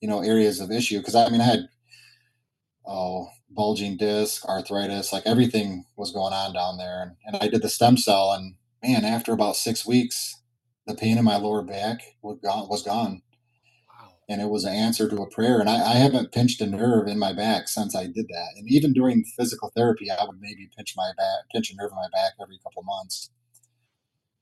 [0.00, 1.68] you know areas of issue because i mean i had
[2.86, 7.02] oh bulging disc, arthritis, like everything was going on down there.
[7.02, 10.40] And, and I did the stem cell, and man, after about six weeks,
[10.86, 12.68] the pain in my lower back was gone.
[12.68, 13.22] Was gone.
[13.88, 14.12] Wow.
[14.28, 15.60] And it was an answer to a prayer.
[15.60, 18.48] And I, I haven't pinched a nerve in my back since I did that.
[18.56, 21.96] And even during physical therapy, I would maybe pinch my back, pinch a nerve in
[21.96, 23.30] my back every couple months.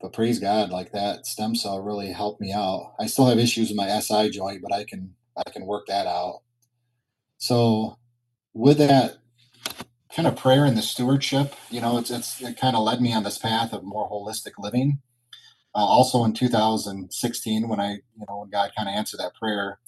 [0.01, 2.95] But praise God, like that stem cell really helped me out.
[3.01, 6.07] I still have issues with my SI joint, but I can I can work that
[6.07, 6.43] out.
[7.39, 7.99] So
[8.55, 9.19] with that
[10.15, 13.13] kind of prayer and the stewardship, you know, it's, it's it kind of led me
[13.13, 15.01] on this path of more holistic living.
[15.75, 19.79] Uh, also in 2016, when I, you know, when God kind of answered that prayer,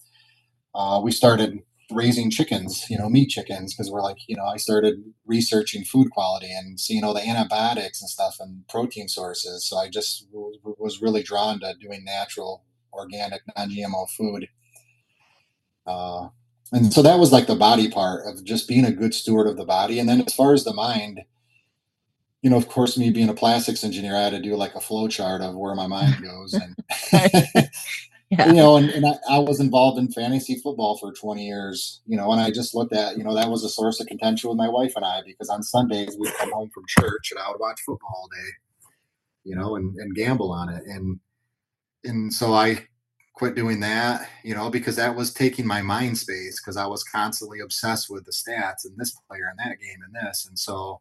[0.75, 4.57] uh, we started raising chickens, you know, meat chickens, because we're like, you know, I
[4.57, 9.67] started researching food quality and seeing all the antibiotics and stuff and protein sources.
[9.69, 14.49] So I just w- was really drawn to doing natural, organic, non-GMO food.
[15.87, 16.29] Uh,
[16.73, 19.57] and so that was like the body part of just being a good steward of
[19.57, 21.21] the body and then as far as the mind
[22.43, 24.81] you know of course me being a plastics engineer i had to do like a
[24.81, 26.77] flow chart of where my mind goes and
[28.31, 28.47] yeah.
[28.47, 32.17] you know and, and I, I, was involved in fantasy football for 20 years you
[32.17, 34.57] know and i just looked at you know that was a source of contention with
[34.57, 37.61] my wife and i because on sundays we'd come home from church and i would
[37.61, 38.51] watch football all day
[39.45, 41.19] you know and, and gamble on it and
[42.05, 42.87] and so i
[43.41, 47.03] quit doing that, you know, because that was taking my mind space because I was
[47.03, 50.45] constantly obsessed with the stats and this player and that game and this.
[50.47, 51.01] And so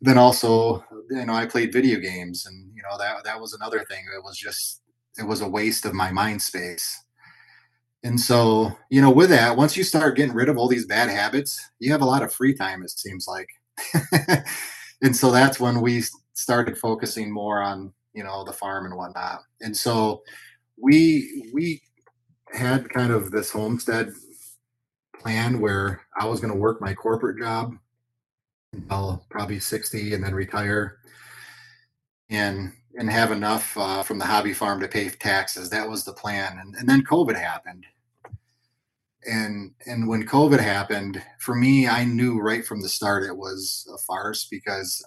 [0.00, 3.84] then also, you know, I played video games and, you know, that, that was another
[3.84, 4.80] thing it was just,
[5.18, 7.04] it was a waste of my mind space.
[8.04, 11.08] And so, you know, with that, once you start getting rid of all these bad
[11.08, 13.48] habits, you have a lot of free time, it seems like.
[15.02, 16.02] and so that's when we
[16.34, 19.40] started focusing more on, you know, the farm and whatnot.
[19.60, 20.22] And so
[20.76, 21.80] we we
[22.52, 24.12] had kind of this homestead
[25.18, 27.74] plan where I was going to work my corporate job
[28.72, 30.98] until probably 60 and then retire
[32.30, 35.70] and and have enough uh, from the hobby farm to pay taxes.
[35.70, 36.58] That was the plan.
[36.58, 37.86] And, and then COVID happened.
[39.24, 43.88] And and when COVID happened, for me, I knew right from the start it was
[43.94, 45.04] a farce because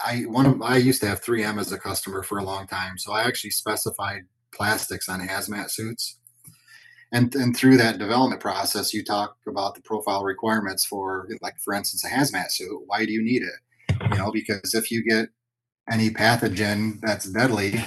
[0.00, 2.68] I, I one of I used to have 3M as a customer for a long
[2.68, 2.98] time.
[2.98, 4.22] So I actually specified
[4.54, 6.18] plastics on hazmat suits.
[7.14, 11.74] And, and through that development process, you talk about the profile requirements for, like, for
[11.74, 12.80] instance, a hazmat suit.
[12.86, 14.00] Why do you need it?
[14.10, 15.28] You know, because if you get
[15.90, 17.82] any pathogen that's deadly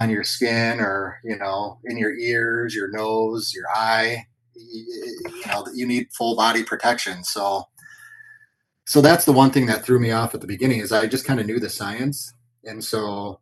[0.00, 4.24] on your skin or you know in your ears your nose your eye
[4.54, 7.24] you, know you need full body protection.
[7.24, 7.64] So
[8.86, 11.24] so that's the one thing that threw me off at the beginning is i just
[11.24, 12.32] kind of knew the science.
[12.64, 13.40] And so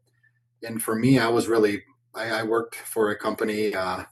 [0.63, 1.83] and for me i was really
[2.15, 4.05] i, I worked for a company uh,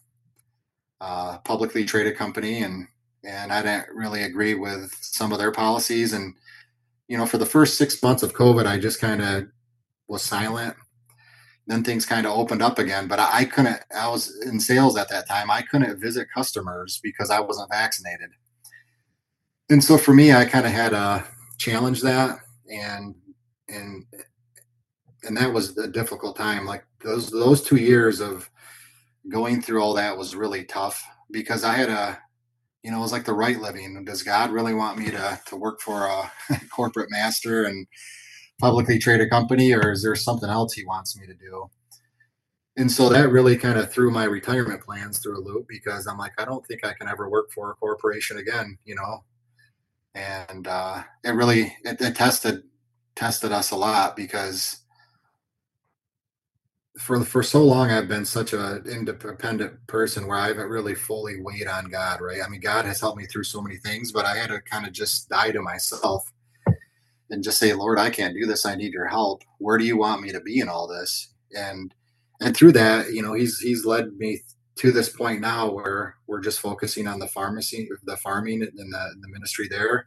[1.01, 2.87] uh, publicly traded company and
[3.25, 6.35] and i didn't really agree with some of their policies and
[7.11, 9.49] you know, for the first six months of COVID, I just kind of
[10.07, 10.77] was silent.
[11.67, 13.81] Then things kind of opened up again, but I, couldn't.
[13.95, 15.51] I was in sales at that time.
[15.51, 18.31] I couldn't visit customers because I wasn't vaccinated.
[19.71, 21.25] And so for me, I kind of had uh, to
[21.59, 22.39] challenge that,
[22.73, 23.17] and
[23.69, 24.05] and
[25.25, 26.65] and that was a difficult time.
[26.65, 28.49] Like those those two years of
[29.29, 32.19] going through all that was really tough because I had a
[32.83, 34.05] you know, it was like the right living.
[34.05, 36.31] Does God really want me to to work for a
[36.71, 37.87] corporate master and
[38.61, 41.71] publicly trade a company, or is there something else He wants me to do?
[42.77, 46.17] And so that really kind of threw my retirement plans through a loop because I'm
[46.17, 49.25] like, I don't think I can ever work for a corporation again, you know.
[50.15, 52.63] And uh, it really it, it tested
[53.17, 54.79] tested us a lot because
[56.99, 61.41] for for so long I've been such an independent person where I haven't really fully
[61.41, 62.41] weighed on God, right?
[62.45, 64.87] I mean, God has helped me through so many things, but I had to kind
[64.87, 66.31] of just die to myself
[67.31, 68.67] and just say, Lord, I can't do this.
[68.67, 69.43] I need your help.
[69.59, 71.33] Where do you want me to be in all this?
[71.57, 71.95] And
[72.41, 74.41] and through that, you know, he's he's led me
[74.77, 79.15] to this point now where we're just focusing on the pharmacy, the farming and the,
[79.21, 80.07] the ministry there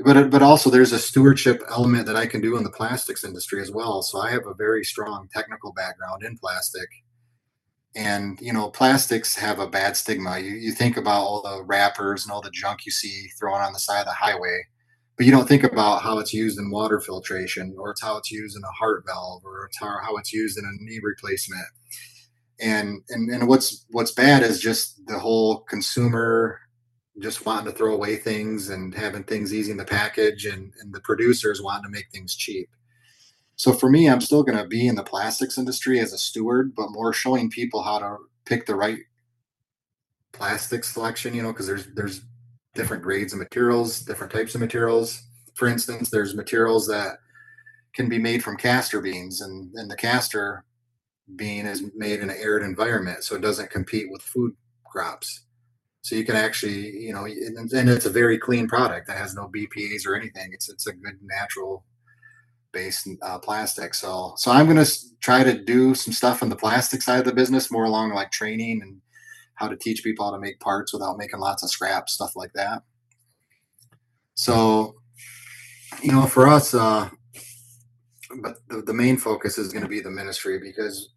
[0.00, 3.60] but but also there's a stewardship element that I can do in the plastics industry
[3.62, 4.02] as well.
[4.02, 6.88] So I have a very strong technical background in plastic,
[7.94, 10.38] and you know plastics have a bad stigma.
[10.38, 13.72] You you think about all the wrappers and all the junk you see thrown on
[13.72, 14.64] the side of the highway,
[15.16, 18.32] but you don't think about how it's used in water filtration, or it's how it's
[18.32, 21.66] used in a heart valve, or it's how, how it's used in a knee replacement.
[22.60, 26.60] And, and and what's what's bad is just the whole consumer
[27.20, 30.92] just wanting to throw away things and having things easy in the package and, and
[30.92, 32.68] the producers wanting to make things cheap.
[33.56, 36.74] So for me, I'm still going to be in the plastics industry as a steward,
[36.74, 38.98] but more showing people how to pick the right
[40.32, 42.22] plastic selection, you know, because there's there's
[42.74, 45.22] different grades of materials, different types of materials.
[45.54, 47.18] For instance, there's materials that
[47.94, 50.64] can be made from castor beans and, and the castor
[51.36, 54.54] bean is made in an arid environment, so it doesn't compete with food
[54.84, 55.44] crops.
[56.04, 59.48] So you can actually, you know, and it's a very clean product that has no
[59.48, 60.50] BPA's or anything.
[60.52, 61.82] It's it's a good natural
[62.72, 63.94] based uh, plastic.
[63.94, 67.24] So so I'm going to try to do some stuff on the plastic side of
[67.24, 69.00] the business, more along like training and
[69.54, 72.52] how to teach people how to make parts without making lots of scrap stuff like
[72.52, 72.82] that.
[74.34, 74.96] So,
[76.02, 77.08] you know, for us, uh,
[78.42, 81.08] but the, the main focus is going to be the ministry because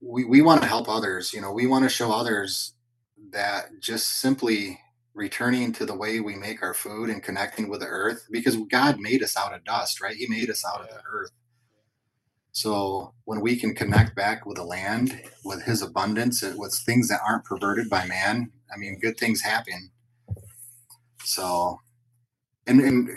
[0.00, 1.32] we, we want to help others.
[1.32, 2.74] You know, we want to show others
[3.32, 4.80] that just simply
[5.14, 9.00] returning to the way we make our food and connecting with the earth because God
[9.00, 10.16] made us out of dust, right?
[10.16, 11.30] He made us out of the earth.
[12.52, 17.20] So when we can connect back with the land, with his abundance, with things that
[17.28, 19.90] aren't perverted by man, I mean, good things happen.
[21.24, 21.80] So,
[22.66, 23.10] and, and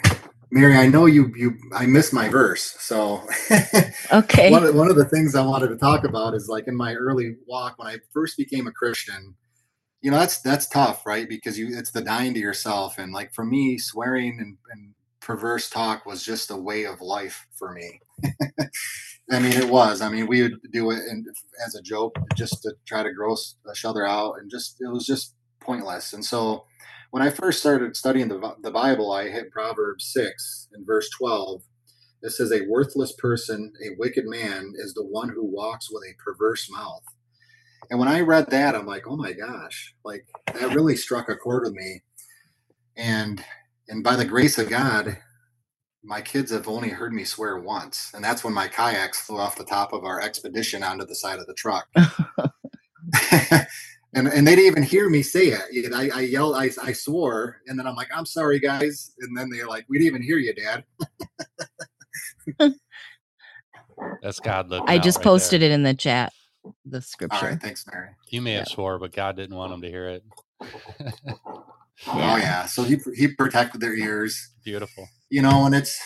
[0.51, 2.75] Mary, I know you, you, I missed my verse.
[2.79, 3.23] So,
[4.13, 4.51] okay.
[4.51, 6.95] one, of, one of the things I wanted to talk about is like in my
[6.95, 9.35] early walk, when I first became a Christian,
[10.01, 11.29] you know that's that's tough right?
[11.29, 15.69] Because you it's the dying to yourself and like for me swearing and, and perverse
[15.69, 17.99] talk was just a way of life for me.
[19.31, 20.01] I mean it was.
[20.01, 21.25] I mean we would do it and
[21.65, 25.05] as a joke just to try to gross each other out and just it was
[25.05, 26.13] just pointless.
[26.13, 26.65] And so
[27.11, 31.61] when i first started studying the, the bible i hit proverbs 6 and verse 12
[32.23, 36.15] It says, A worthless person, a wicked man, is the one who walks with a
[36.23, 37.03] perverse mouth.
[37.89, 41.35] And when I read that, I'm like, oh my gosh, like that really struck a
[41.35, 42.01] chord with me.
[42.95, 43.43] And
[43.87, 45.17] and by the grace of God,
[46.03, 49.57] my kids have only heard me swear once, and that's when my kayaks flew off
[49.57, 51.87] the top of our expedition onto the side of the truck.
[54.13, 55.93] and and they didn't even hear me say it.
[55.93, 59.11] I, I yelled, I, I swore, and then I'm like, I'm sorry, guys.
[59.19, 60.83] And then they're like, we didn't even hear you, Dad.
[64.21, 64.89] That's God looking.
[64.89, 65.71] I out just right posted there.
[65.71, 66.33] it in the chat.
[66.85, 67.45] The All scripture.
[67.45, 68.09] right, thanks, Mary.
[68.29, 68.73] You may have Yeah.
[68.73, 70.23] swore, but God didn't want them to hear it.
[72.07, 74.49] Oh yeah, so he he protected their ears.
[74.65, 75.07] Beautiful.
[75.29, 75.99] you know, and it's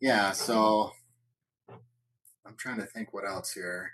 [0.00, 0.32] yeah.
[0.32, 0.92] So
[2.46, 3.92] I'm trying to think what else here.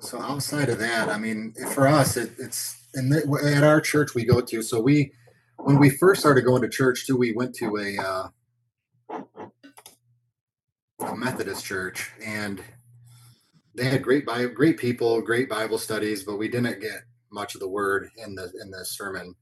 [0.00, 4.14] So outside of that, I mean, for us, it, it's in the, at our church
[4.14, 4.62] we go to.
[4.62, 5.12] So we,
[5.58, 8.28] when we first started going to church too, we went to a uh,
[11.02, 12.62] a Methodist church, and
[13.74, 17.68] they had great great people, great Bible studies, but we didn't get much of the
[17.68, 19.34] word in the in the sermon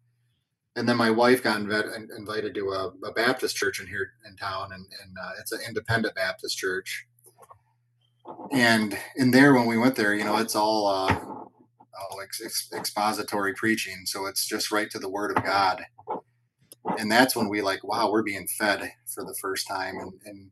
[0.77, 4.37] and then my wife got inv- invited to a, a, Baptist church in here in
[4.37, 7.07] town, and, and uh, it's an independent Baptist church.
[8.53, 13.53] And in there, when we went there, you know, it's all, uh, all ex- expository
[13.55, 15.85] preaching, so it's just right to the Word of God.
[16.99, 20.51] And that's when we like, wow, we're being fed for the first time, and and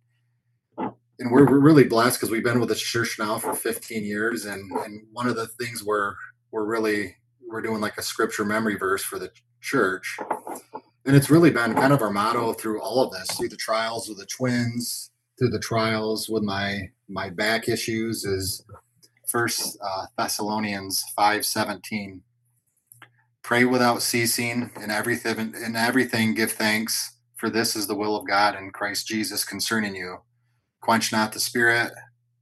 [1.18, 4.44] and we're, we're really blessed because we've been with this church now for 15 years,
[4.44, 6.14] and and one of the things we're
[6.50, 7.16] we're really
[7.48, 10.18] we're doing like a scripture memory verse for the church.
[11.06, 14.08] And it's really been kind of our motto through all of this, through the trials
[14.08, 18.64] with the twins, through the trials with my my back issues is
[19.28, 22.20] first uh, Thessalonians 5:17.
[23.42, 28.26] Pray without ceasing and everything in everything give thanks, for this is the will of
[28.26, 30.18] God in Christ Jesus concerning you.
[30.80, 31.92] Quench not the spirit,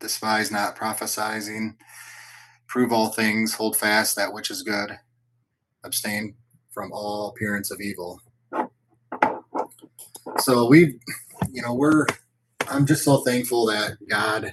[0.01, 1.77] despise not prophesying,
[2.67, 4.99] prove all things, hold fast that which is good,
[5.85, 6.35] abstain
[6.73, 8.21] from all appearance of evil.
[10.39, 10.99] So we,
[11.51, 12.07] you know, we're,
[12.69, 14.53] I'm just so thankful that God,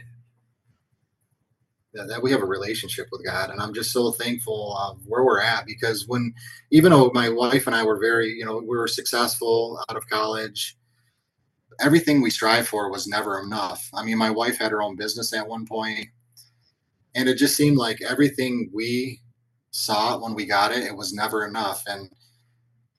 [1.93, 3.49] that, that we have a relationship with God.
[3.49, 6.33] And I'm just so thankful of where we're at because when,
[6.71, 10.07] even though my wife and I were very, you know, we were successful out of
[10.09, 10.77] college,
[11.79, 13.89] everything we strive for was never enough.
[13.93, 16.07] I mean, my wife had her own business at one point,
[17.15, 19.21] and it just seemed like everything we
[19.71, 21.83] saw when we got it, it was never enough.
[21.87, 22.09] And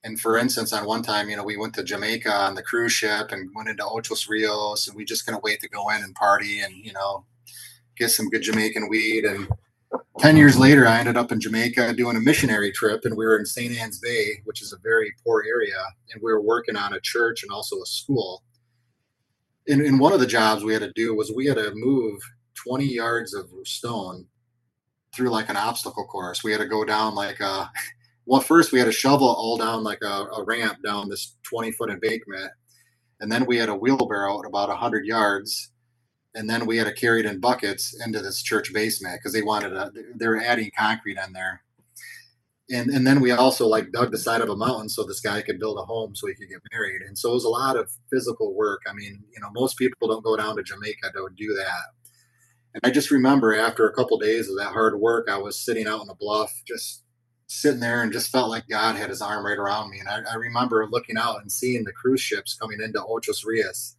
[0.03, 2.93] and for instance, on one time, you know, we went to Jamaica on the cruise
[2.93, 6.13] ship and went into Ochos Rios, and we just couldn't wait to go in and
[6.13, 7.25] party and you know
[7.97, 9.25] get some good Jamaican weed.
[9.25, 9.47] And
[10.19, 13.39] ten years later, I ended up in Jamaica doing a missionary trip, and we were
[13.39, 13.75] in St.
[13.75, 15.81] Ann's Bay, which is a very poor area,
[16.13, 18.43] and we were working on a church and also a school.
[19.67, 22.21] In, in one of the jobs we had to do was we had to move
[22.55, 24.25] 20 yards of stone
[25.13, 26.43] through like an obstacle course.
[26.43, 27.71] We had to go down like a
[28.25, 31.71] well, first we had to shovel all down like a, a ramp down this 20
[31.71, 32.51] foot embankment.
[33.21, 35.71] And then we had a wheelbarrow at about 100 yards.
[36.33, 39.41] And then we had to carry it in buckets into this church basement because they
[39.41, 41.61] wanted to, they were adding concrete in there.
[42.71, 45.41] And, and then we also like dug the side of a mountain so this guy
[45.43, 47.03] could build a home so he could get married.
[47.03, 48.81] And so it was a lot of physical work.
[48.89, 51.83] I mean, you know, most people don't go down to Jamaica to do that.
[52.73, 55.63] And I just remember after a couple of days of that hard work, I was
[55.63, 57.03] sitting out on the bluff, just
[57.47, 59.99] sitting there and just felt like God had his arm right around me.
[59.99, 63.95] And I, I remember looking out and seeing the cruise ships coming into Ochos Rios.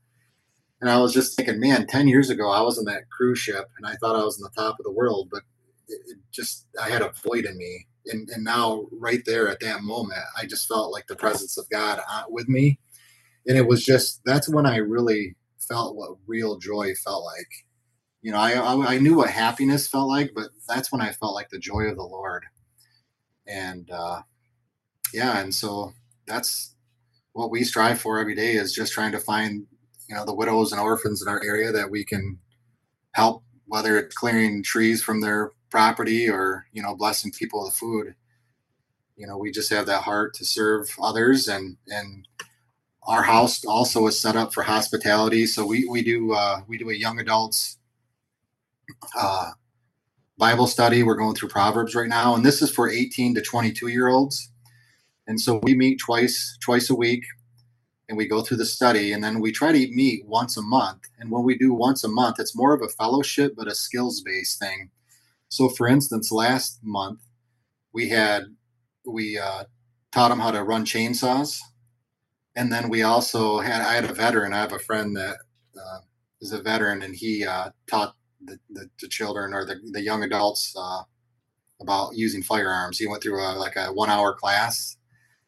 [0.81, 3.67] And I was just thinking, man, 10 years ago, I was in that cruise ship
[3.79, 5.43] and I thought I was in the top of the world, but
[5.89, 7.87] it, it just, I had a void in me.
[8.07, 11.69] And, and now, right there at that moment, I just felt like the presence of
[11.71, 12.79] God uh, with me.
[13.47, 17.49] And it was just, that's when I really felt what real joy felt like.
[18.23, 21.35] You know, I, I, I knew what happiness felt like, but that's when I felt
[21.35, 22.45] like the joy of the Lord
[23.47, 24.21] and uh,
[25.13, 25.93] yeah and so
[26.27, 26.75] that's
[27.33, 29.67] what we strive for every day is just trying to find
[30.09, 32.39] you know the widows and orphans in our area that we can
[33.13, 38.15] help whether it's clearing trees from their property or you know blessing people with food
[39.17, 42.29] you know we just have that heart to serve others and and
[43.07, 46.91] our house also is set up for hospitality so we we do uh, we do
[46.91, 47.79] a young adults
[49.17, 49.51] uh,
[50.39, 51.03] Bible study.
[51.03, 54.51] We're going through Proverbs right now, and this is for 18 to 22 year olds.
[55.27, 57.25] And so we meet twice twice a week,
[58.09, 61.09] and we go through the study, and then we try to meet once a month.
[61.19, 64.21] And when we do once a month, it's more of a fellowship, but a skills
[64.21, 64.91] based thing.
[65.49, 67.21] So, for instance, last month
[67.93, 68.45] we had
[69.07, 69.65] we uh,
[70.13, 71.59] taught them how to run chainsaws,
[72.57, 74.53] and then we also had I had a veteran.
[74.53, 75.37] I have a friend that
[75.77, 75.99] uh,
[76.41, 80.23] is a veteran, and he uh, taught the, the, the, children or the, the young
[80.23, 81.03] adults uh,
[81.81, 82.99] about using firearms.
[82.99, 84.97] He went through a, like a one hour class,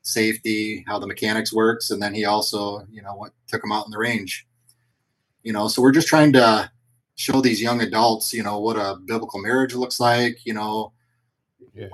[0.03, 3.87] safety, how the mechanics works, and then he also you know what took them out
[3.87, 4.47] in the range.
[5.43, 6.71] You know, so we're just trying to
[7.19, 10.47] show these young adults, you know, what a biblical marriage looks like.
[10.47, 10.93] You know,
[11.75, 11.91] yes.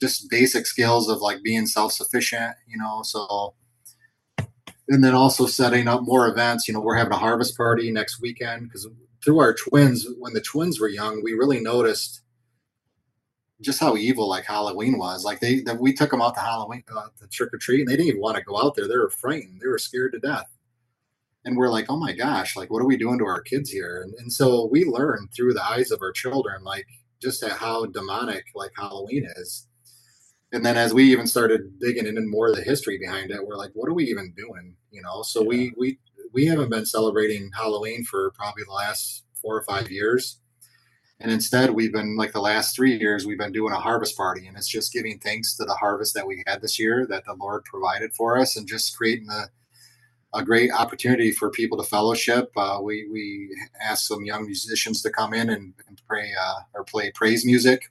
[0.00, 2.54] just basic skills of like being self sufficient.
[2.66, 3.54] You know, so
[4.88, 6.66] and then also setting up more events.
[6.66, 8.86] You know, we're having a harvest party next weekend because
[9.24, 12.22] through our twins, when the twins were young, we really noticed
[13.60, 15.24] just how evil like Halloween was.
[15.24, 17.88] Like they, that we took them out to Halloween, uh, to trick or treat, and
[17.88, 18.88] they didn't even want to go out there.
[18.88, 19.60] They were frightened.
[19.60, 20.51] They were scared to death.
[21.44, 24.02] And we're like, oh my gosh, like what are we doing to our kids here?
[24.02, 26.86] And, and so we learn through the eyes of our children, like
[27.20, 29.66] just at how demonic like Halloween is
[30.52, 33.56] and then as we even started digging into more of the history behind it, we're
[33.56, 34.76] like, what are we even doing?
[34.90, 35.48] You know, so yeah.
[35.48, 35.98] we we
[36.32, 40.38] we haven't been celebrating Halloween for probably the last four or five years.
[41.20, 44.46] And instead, we've been like the last three years, we've been doing a harvest party,
[44.46, 47.34] and it's just giving thanks to the harvest that we had this year that the
[47.34, 49.44] Lord provided for us, and just creating a,
[50.34, 52.50] a great opportunity for people to fellowship.
[52.56, 56.84] Uh, we we asked some young musicians to come in and, and pray uh, or
[56.84, 57.90] play praise music.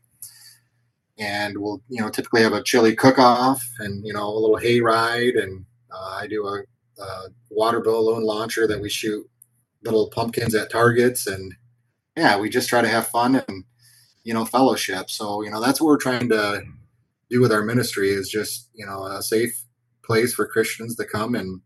[1.18, 4.82] And we'll you know typically have a chili cook-off and you know a little hay
[4.82, 6.64] ride and uh, i do a,
[7.02, 9.30] a, water balloon launcher that we shoot
[9.84, 11.28] little pumpkins at targets.
[11.28, 11.54] And
[12.18, 13.64] yeah we just try to have fun and
[14.24, 15.10] you know fellowship.
[15.10, 16.64] So you know that's what we're trying to
[17.30, 19.64] do with our ministry is just you know a safe
[20.04, 21.62] place for christians to come and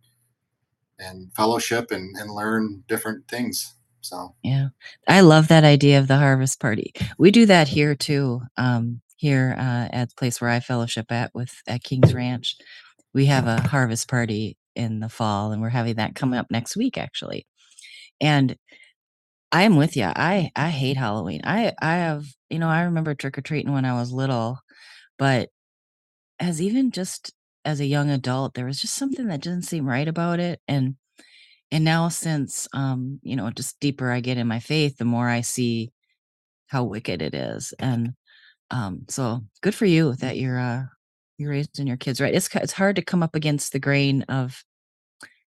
[0.99, 4.67] and fellowship and, and learn different things so yeah
[5.07, 9.55] i love that idea of the harvest party we do that here too um, here
[9.57, 12.57] uh, at the place where I fellowship at with at King's Ranch.
[13.13, 16.75] We have a harvest party in the fall, and we're having that coming up next
[16.77, 17.47] week, actually.
[18.21, 18.57] And
[19.51, 20.05] I am with you.
[20.05, 21.41] I I hate Halloween.
[21.45, 24.59] I I have you know I remember trick or treating when I was little,
[25.19, 25.49] but
[26.39, 27.33] as even just
[27.65, 30.95] as a young adult, there was just something that didn't seem right about it, and
[31.71, 35.27] and now since um you know just deeper I get in my faith, the more
[35.27, 35.91] I see
[36.67, 38.13] how wicked it is, and
[38.71, 40.83] um, so good for you that you're uh
[41.37, 42.33] you're raising your kids right.
[42.33, 44.63] It's it's hard to come up against the grain of,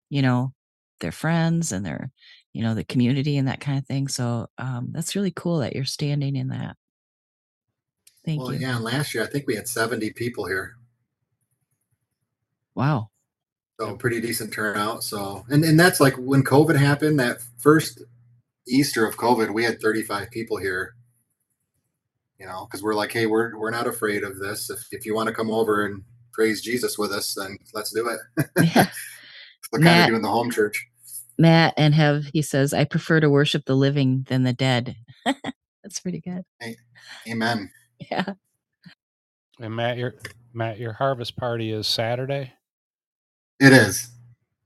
[0.10, 0.54] you know,
[1.00, 2.12] their friends and their,
[2.54, 4.08] you know, the community and that kind of thing.
[4.08, 6.76] So um, that's really cool that you're standing in that.
[8.26, 8.60] Thank well, you.
[8.60, 10.77] yeah, and last year I think we had 70 people here.
[12.78, 13.10] Wow.
[13.80, 15.04] So pretty decent turnout.
[15.04, 18.02] So and, and that's like when COVID happened, that first
[18.68, 20.96] Easter of COVID, we had 35 people here
[22.40, 24.70] you know, because we're like, hey, we're we're not afraid of this.
[24.70, 26.04] If if you want to come over and
[26.34, 28.46] praise Jesus with us, then let's do it.
[28.76, 28.90] Yeah.
[29.74, 30.88] so kind of doing the home church.
[31.38, 34.96] Matt and have he says, I prefer to worship the living than the dead.
[35.26, 36.44] That's pretty good.
[37.28, 37.72] Amen.
[38.12, 38.34] Yeah.
[39.60, 40.16] And Matt, your
[40.54, 42.54] Matt, your harvest party is Saturday.
[43.60, 44.10] It is.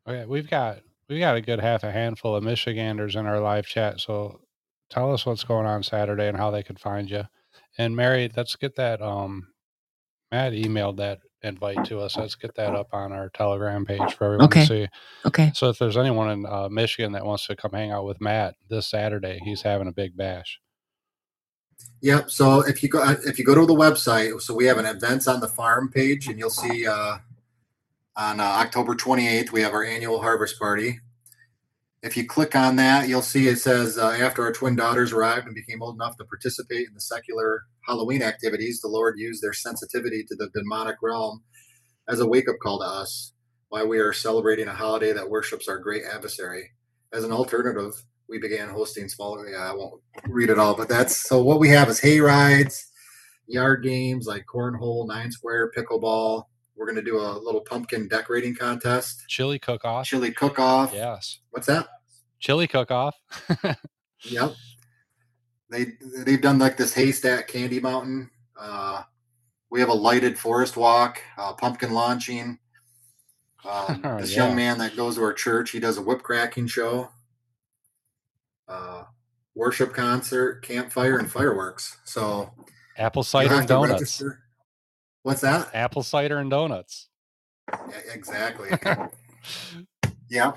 [0.07, 3.65] Okay, we've got we've got a good half a handful of Michiganders in our live
[3.65, 3.99] chat.
[3.99, 4.41] So
[4.89, 7.23] tell us what's going on Saturday and how they could find you.
[7.77, 9.01] And Mary, let's get that.
[9.01, 9.47] Um,
[10.31, 12.17] Matt emailed that invite to us.
[12.17, 14.61] Let's get that up on our Telegram page for everyone okay.
[14.61, 14.87] to see.
[15.25, 15.51] Okay.
[15.55, 18.55] So if there's anyone in uh, Michigan that wants to come hang out with Matt
[18.69, 20.59] this Saturday, he's having a big bash.
[22.01, 22.29] Yep.
[22.29, 25.27] So if you go if you go to the website, so we have an events
[25.27, 27.17] on the farm page, and you'll see uh,
[28.15, 30.99] on uh, October 28th we have our annual harvest party.
[32.03, 35.45] If you click on that, you'll see it says uh, after our twin daughters arrived
[35.45, 39.53] and became old enough to participate in the secular Halloween activities, the Lord used their
[39.53, 41.43] sensitivity to the demonic realm
[42.09, 43.33] as a wake up call to us
[43.69, 46.71] why we are celebrating a holiday that worships our great adversary.
[47.13, 47.93] As an alternative,
[48.27, 51.69] we began hosting small, yeah, I won't read it all, but that's so what we
[51.69, 52.91] have is hay rides,
[53.47, 56.45] yard games like cornhole, nine square, pickleball.
[56.75, 60.93] We're going to do a little pumpkin decorating contest, chili cook off, chili cook off.
[60.93, 61.39] Yes.
[61.51, 61.87] What's that?
[62.39, 63.15] Chili cook off.
[64.23, 64.53] yep
[65.71, 68.29] they they've done like this haystack candy mountain.
[68.59, 69.03] Uh,
[69.71, 72.59] we have a lighted forest walk, uh, pumpkin launching.
[73.67, 74.45] Um, oh, this yeah.
[74.45, 77.09] young man that goes to our church, he does a whip cracking show,
[78.67, 79.03] uh,
[79.55, 81.97] worship concert, campfire, and fireworks.
[82.03, 82.51] So
[82.97, 83.93] apple cider and donuts.
[83.93, 84.39] Register.
[85.23, 85.69] What's that?
[85.73, 87.09] Apple cider and donuts.
[87.71, 88.69] Yeah, exactly.
[90.31, 90.53] Yeah.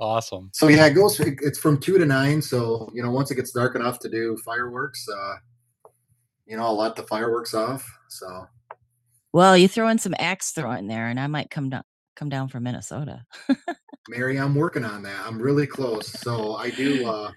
[0.00, 0.50] Awesome.
[0.52, 1.20] So yeah, it goes.
[1.20, 2.42] It's from two to nine.
[2.42, 5.34] So you know, once it gets dark enough to do fireworks, uh,
[6.44, 7.88] you know, I'll let the fireworks off.
[8.08, 8.48] So.
[9.32, 11.84] Well, you throw in some axe throwing there, and I might come down.
[12.16, 13.24] come down from Minnesota.
[14.08, 15.24] Mary, I'm working on that.
[15.24, 16.08] I'm really close.
[16.08, 17.06] So I do.
[17.16, 17.30] Uh,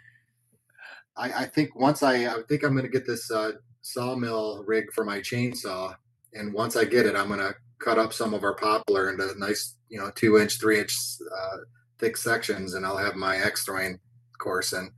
[1.18, 3.52] I, I think once I, I think I'm going to get this uh,
[3.82, 5.94] sawmill rig for my chainsaw,
[6.34, 9.34] and once I get it, I'm going to cut up some of our poplar into
[9.38, 10.96] nice, you know, two inch, three inch
[11.36, 11.58] uh,
[11.98, 14.00] thick sections, and I'll have my axe throwing
[14.38, 14.92] course in.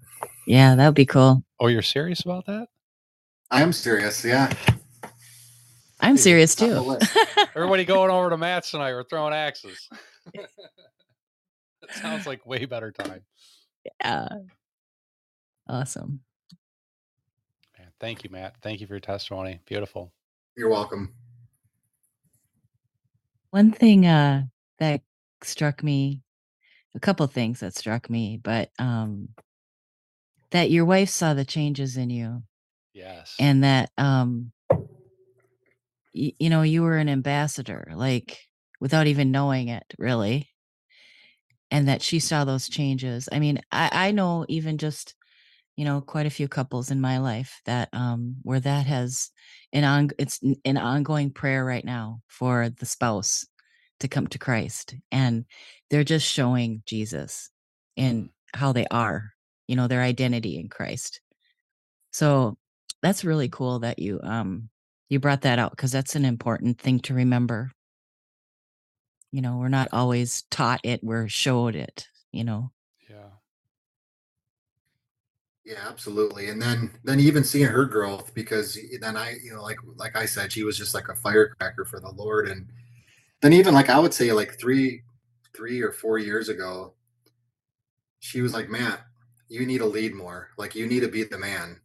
[0.46, 1.44] Yeah, that would be cool.
[1.60, 2.68] Oh, you're serious about that?
[3.50, 4.24] I am serious.
[4.24, 4.52] Yeah.
[6.00, 7.44] I'm Hey, serious it's on the too.
[7.56, 8.94] Everybody going over to Matt's tonight.
[8.94, 9.88] We're throwing axes.
[10.34, 10.48] that
[11.94, 13.22] sounds like way better time.
[14.04, 14.28] yeah.
[15.68, 16.22] Awesome.
[18.02, 18.56] Thank you, Matt.
[18.64, 19.60] Thank you for your testimony.
[19.68, 20.12] Beautiful.
[20.58, 21.14] You're welcome.
[23.52, 24.46] One thing uh,
[24.80, 25.02] that
[25.44, 26.22] struck me,
[26.96, 29.30] a couple things that struck me, but um,
[30.52, 32.44] that your wife saw the changes in you
[32.94, 33.36] Yes.
[33.40, 34.52] and that um
[36.14, 38.40] y- you know you were an ambassador like
[38.80, 40.50] without even knowing it really
[41.70, 45.16] and that she saw those changes i mean i i know even just
[45.76, 49.30] you know quite a few couples in my life that um where that has
[49.74, 53.46] an on it's an ongoing prayer right now for the spouse
[54.00, 55.46] to come to christ and
[55.90, 57.50] they're just showing jesus
[57.96, 59.32] in how they are
[59.68, 61.22] you know their identity in christ
[62.12, 62.58] so
[63.02, 64.70] that's really cool that you um
[65.12, 67.70] you brought that out because that's an important thing to remember.
[69.34, 72.72] You know, we're not always taught it, we're showed it, you know.
[75.66, 75.88] Yeah.
[75.88, 76.50] Absolutely.
[76.50, 80.26] And then then even seeing her growth because then I, you know, like like I
[80.26, 82.48] said, she was just like a firecracker for the Lord.
[82.50, 82.68] And
[83.42, 85.04] then even like I would say like three
[85.56, 86.94] three or four years ago,
[88.20, 89.02] she was like, Matt,
[89.50, 90.50] you need to lead more.
[90.58, 91.80] Like you need to be the man.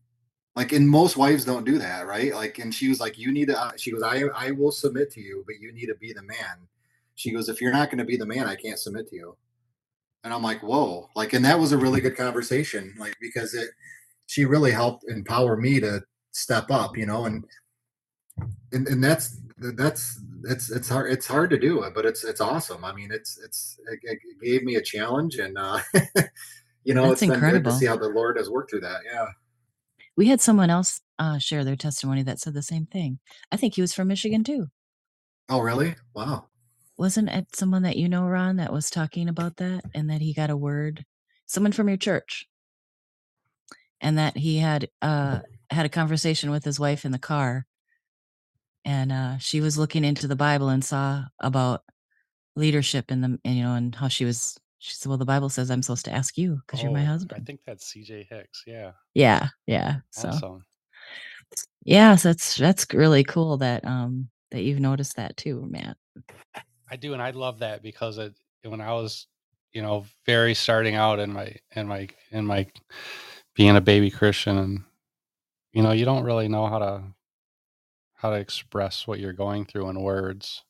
[0.54, 2.34] Like and most wives don't do that, right?
[2.34, 5.10] Like and she was like, You need to uh, she goes, I I will submit
[5.12, 6.68] to you, but you need to be the man.
[7.16, 9.36] She goes, If you're not gonna be the man, I can't submit to you.
[10.26, 11.08] And I'm like, whoa.
[11.14, 13.70] Like, and that was a really good conversation, like because it
[14.26, 16.02] she really helped empower me to
[16.32, 17.44] step up, you know, and
[18.72, 22.40] and, and that's that's it's it's hard it's hard to do it, but it's it's
[22.40, 22.84] awesome.
[22.84, 25.78] I mean, it's it's it, it gave me a challenge, and uh,
[26.82, 27.70] you know, That's it's been good incredible.
[27.70, 29.02] to see how the Lord has worked through that.
[29.04, 29.28] Yeah.
[30.16, 33.20] We had someone else uh share their testimony that said the same thing.
[33.52, 34.66] I think he was from Michigan too.
[35.48, 35.94] Oh, really?
[36.14, 36.46] Wow.
[36.98, 40.32] Wasn't it someone that you know, Ron, that was talking about that and that he
[40.32, 41.04] got a word?
[41.46, 42.46] Someone from your church.
[44.00, 45.40] And that he had uh
[45.70, 47.66] had a conversation with his wife in the car
[48.84, 51.82] and uh she was looking into the Bible and saw about
[52.54, 55.48] leadership in the and, you know and how she was she said, Well, the Bible
[55.48, 58.62] says I'm supposed to ask you because you're my husband." I think that's CJ Hicks.
[58.66, 58.92] Yeah.
[59.14, 59.96] Yeah, yeah.
[60.10, 60.64] So Awesome.
[61.84, 65.96] yeah, so that's that's really cool that um that you've noticed that too, Matt.
[66.90, 68.34] I do, and I love that because it
[68.64, 69.26] when I was,
[69.72, 72.66] you know, very starting out in my in my in my
[73.54, 74.84] being a baby Christian, and
[75.72, 77.02] you know, you don't really know how to
[78.14, 80.64] how to express what you're going through in words,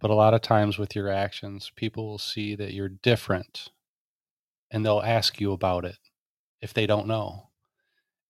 [0.00, 3.70] but a lot of times with your actions, people will see that you're different,
[4.70, 5.98] and they'll ask you about it
[6.60, 7.50] if they don't know,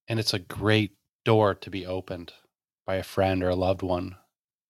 [0.09, 0.93] and it's a great
[1.25, 2.33] door to be opened
[2.87, 4.17] by a friend or a loved one.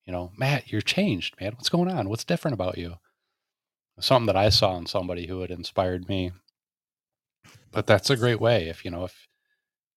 [0.07, 1.53] You know, Matt, you're changed, man.
[1.53, 2.09] What's going on?
[2.09, 2.97] What's different about you?
[4.01, 6.33] something that I saw in somebody who had inspired me.
[7.71, 9.27] But that's a great way if you know if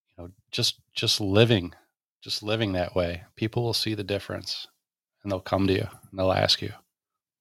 [0.10, 1.74] you know just just living
[2.22, 4.68] just living that way, people will see the difference
[5.22, 6.74] and they'll come to you and they'll ask you.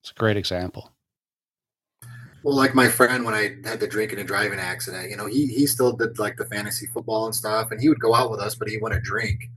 [0.02, 0.92] It's a great example.
[2.42, 5.46] Well, like my friend when I had the drinking and driving accident, you know, he
[5.46, 8.40] he still did like the fantasy football and stuff, and he would go out with
[8.40, 9.50] us, but he wouldn't drink,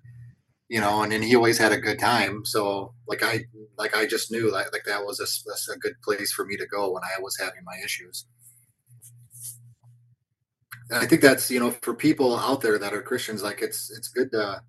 [0.70, 2.46] you know, and then he always had a good time.
[2.46, 3.46] So like I
[3.78, 6.66] like I just knew like like that was a, a good place for me to
[6.68, 8.26] go when I was having my issues.
[10.90, 13.92] And I think that's you know for people out there that are Christians, like it's
[13.96, 14.62] it's good to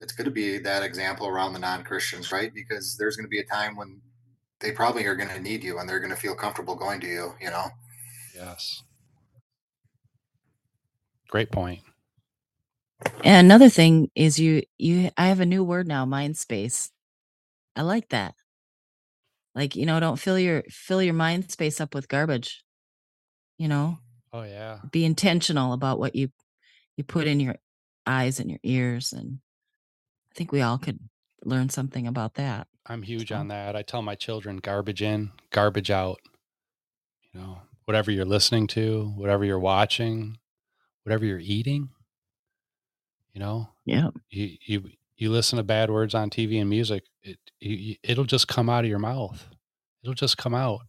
[0.00, 2.52] it's good to be that example around the non Christians, right?
[2.54, 4.00] Because there's going to be a time when
[4.60, 7.06] they probably are going to need you and they're going to feel comfortable going to
[7.06, 7.66] you, you know.
[8.34, 8.82] Yes.
[11.28, 11.80] Great point.
[13.24, 16.90] And another thing is you you I have a new word now, mind space.
[17.76, 18.34] I like that.
[19.54, 22.64] Like, you know, don't fill your fill your mind space up with garbage.
[23.58, 23.98] You know,
[24.32, 24.78] Oh yeah.
[24.90, 26.30] be intentional about what you
[26.96, 27.56] you put in your
[28.06, 29.38] eyes and your ears and
[30.32, 31.00] I think we all could
[31.44, 32.68] learn something about that.
[32.86, 33.76] I'm huge So- on that.
[33.76, 36.20] I tell my children garbage in, garbage out.
[37.32, 40.38] You know, whatever you're listening to, whatever you're watching,
[41.04, 41.90] whatever you're eating,
[43.32, 44.10] you know, Yeah.
[44.30, 48.48] you you you listen to bad words on TV and music, it you, it'll just
[48.48, 49.46] come out of your mouth,
[50.02, 50.80] It'll just come out.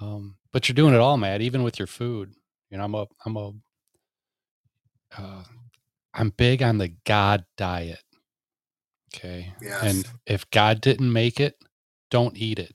[0.00, 2.34] Um, but you're doing it all, Matt, even with your food.
[2.70, 3.52] You know, I'm a, I'm a,
[5.16, 5.44] uh,
[6.14, 8.02] I'm big on the God diet.
[9.14, 9.54] Okay.
[9.60, 9.82] Yes.
[9.82, 11.56] And if God didn't make it,
[12.10, 12.74] don't eat it.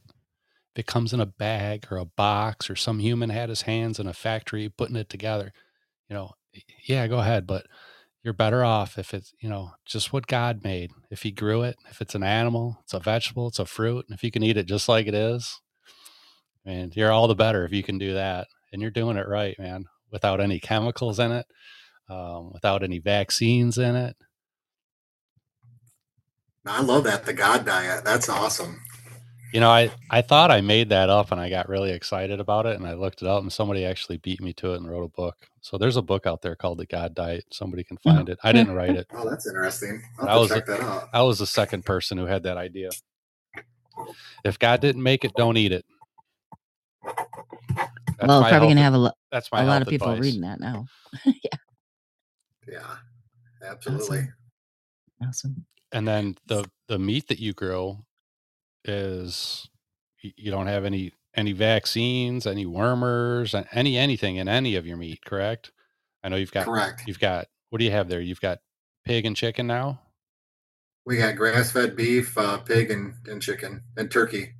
[0.75, 3.99] If it comes in a bag or a box or some human had his hands
[3.99, 5.53] in a factory putting it together,
[6.09, 6.31] you know,
[6.85, 7.45] yeah, go ahead.
[7.45, 7.67] But
[8.23, 10.91] you're better off if it's, you know, just what God made.
[11.11, 14.15] If He grew it, if it's an animal, it's a vegetable, it's a fruit, and
[14.15, 15.59] if you can eat it just like it is,
[16.65, 18.47] and you're all the better if you can do that.
[18.71, 21.45] And you're doing it right, man, without any chemicals in it,
[22.09, 24.15] um, without any vaccines in it.
[26.65, 28.03] I love that the God diet.
[28.05, 28.79] That's awesome.
[29.53, 32.65] You know, I, I thought I made that up and I got really excited about
[32.65, 35.03] it and I looked it up and somebody actually beat me to it and wrote
[35.03, 35.47] a book.
[35.61, 37.45] So there's a book out there called The God Diet.
[37.53, 38.39] Somebody can find it.
[38.43, 39.07] I didn't write it.
[39.15, 40.01] Oh, that's interesting.
[40.19, 41.09] I'll I was to check that out.
[41.13, 42.89] I was the second person who had that idea.
[44.43, 45.85] If God didn't make it, don't eat it.
[48.19, 50.23] That's well, probably gonna have a, lo- that's my a lot of people advice.
[50.25, 50.87] reading that now.
[51.25, 51.33] Yeah,
[52.67, 52.95] Yeah.
[53.71, 54.29] absolutely.
[55.25, 55.65] Awesome.
[55.91, 58.03] and then the the meat that you grow
[58.85, 59.69] is
[60.21, 65.23] you don't have any any vaccines any wormers any anything in any of your meat
[65.25, 65.71] correct?
[66.23, 67.03] I know you've got Correct.
[67.05, 68.21] you've got what do you have there?
[68.21, 68.59] You've got
[69.05, 69.99] pig and chicken now?
[71.05, 74.53] We got grass-fed beef, uh, pig, and, and chicken and turkey.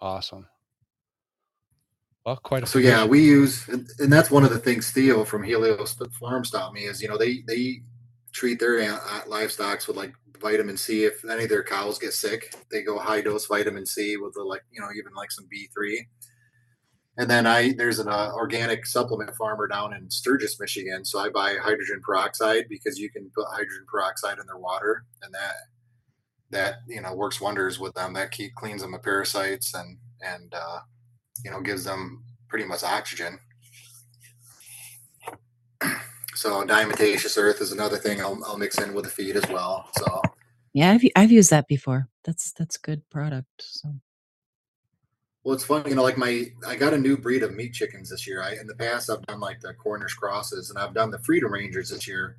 [0.00, 0.46] awesome.
[2.24, 5.24] Well quite a So yeah, we use, and, and that's one of the things Theo
[5.24, 7.82] from Helios Farms taught me is you know they they
[8.36, 11.04] treat their uh, livestock with like vitamin C.
[11.04, 14.42] If any of their cows get sick, they go high dose vitamin C with the
[14.42, 16.06] like you know even like some B three.
[17.16, 21.04] And then I there's an uh, organic supplement farmer down in Sturgis, Michigan.
[21.06, 25.32] So I buy hydrogen peroxide because you can put hydrogen peroxide in their water, and
[25.32, 25.54] that
[26.50, 28.12] that you know works wonders with them.
[28.12, 30.80] That keep cleans them of parasites and and uh,
[31.42, 33.38] you know gives them pretty much oxygen.
[36.36, 39.88] So diatomaceous earth is another thing I'll, I'll mix in with the feed as well.
[39.98, 40.20] So
[40.74, 42.08] Yeah, I've I've used that before.
[42.24, 43.62] That's that's good product.
[43.62, 43.94] So
[45.42, 48.10] well, it's funny, you know, like my I got a new breed of meat chickens
[48.10, 48.42] this year.
[48.42, 51.52] I in the past I've done like the Cornish crosses and I've done the Freedom
[51.52, 52.36] Rangers this year.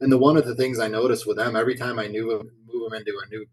[0.00, 2.90] And the one of the things I noticed with them every time I knew move
[2.90, 3.46] them into a new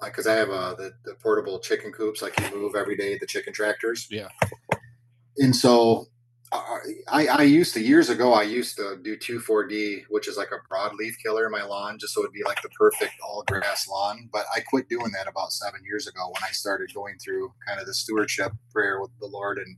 [0.00, 3.18] like because I have uh, the the portable chicken coops like you move every day
[3.18, 4.06] the chicken tractors.
[4.10, 4.28] Yeah.
[5.36, 6.06] And so
[6.52, 10.72] I, I used to years ago I used to do 2,4-D, which is like a
[10.72, 14.28] broadleaf killer in my lawn, just so it'd be like the perfect all grass lawn.
[14.32, 17.80] But I quit doing that about seven years ago when I started going through kind
[17.80, 19.76] of the stewardship prayer with the Lord and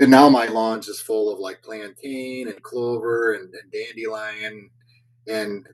[0.00, 4.70] and now my lawn's just full of like plantain and clover and, and dandelion
[5.26, 5.66] and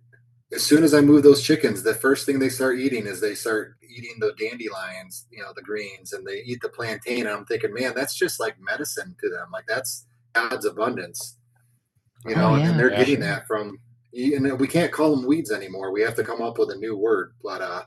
[0.52, 3.34] as soon as I move those chickens, the first thing they start eating is they
[3.34, 7.20] start eating the dandelions, you know, the greens, and they eat the plantain.
[7.26, 9.48] And I'm thinking, man, that's just like medicine to them.
[9.52, 11.38] Like that's God's abundance,
[12.26, 12.70] you know, Oh, and, yeah.
[12.70, 12.98] and they're Yeah.
[12.98, 13.78] getting that from.
[14.12, 15.90] And we can't call them weeds anymore.
[15.90, 17.34] We have to come up with a new word.
[17.42, 17.82] But uh,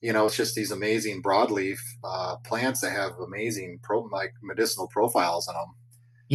[0.00, 4.88] you know, it's just these amazing broadleaf uh, plants that have amazing pro like medicinal
[4.88, 5.74] profiles in them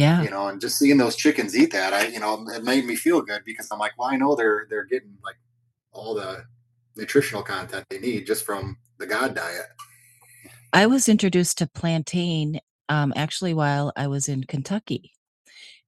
[0.00, 2.86] yeah, you know, and just seeing those chickens eat that, I, you know, it made
[2.86, 5.36] me feel good because I'm like, well, I know they're they're getting like
[5.92, 6.44] all the
[6.96, 9.66] nutritional content they need just from the God diet.
[10.72, 15.12] I was introduced to plantain um, actually while I was in Kentucky,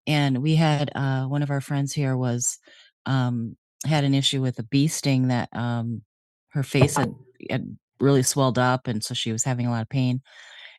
[0.06, 2.58] and we had uh, one of our friends here was
[3.06, 3.56] um,
[3.86, 6.02] had an issue with a bee sting that um,
[6.50, 7.14] her face had,
[7.48, 10.20] had really swelled up, and so she was having a lot of pain.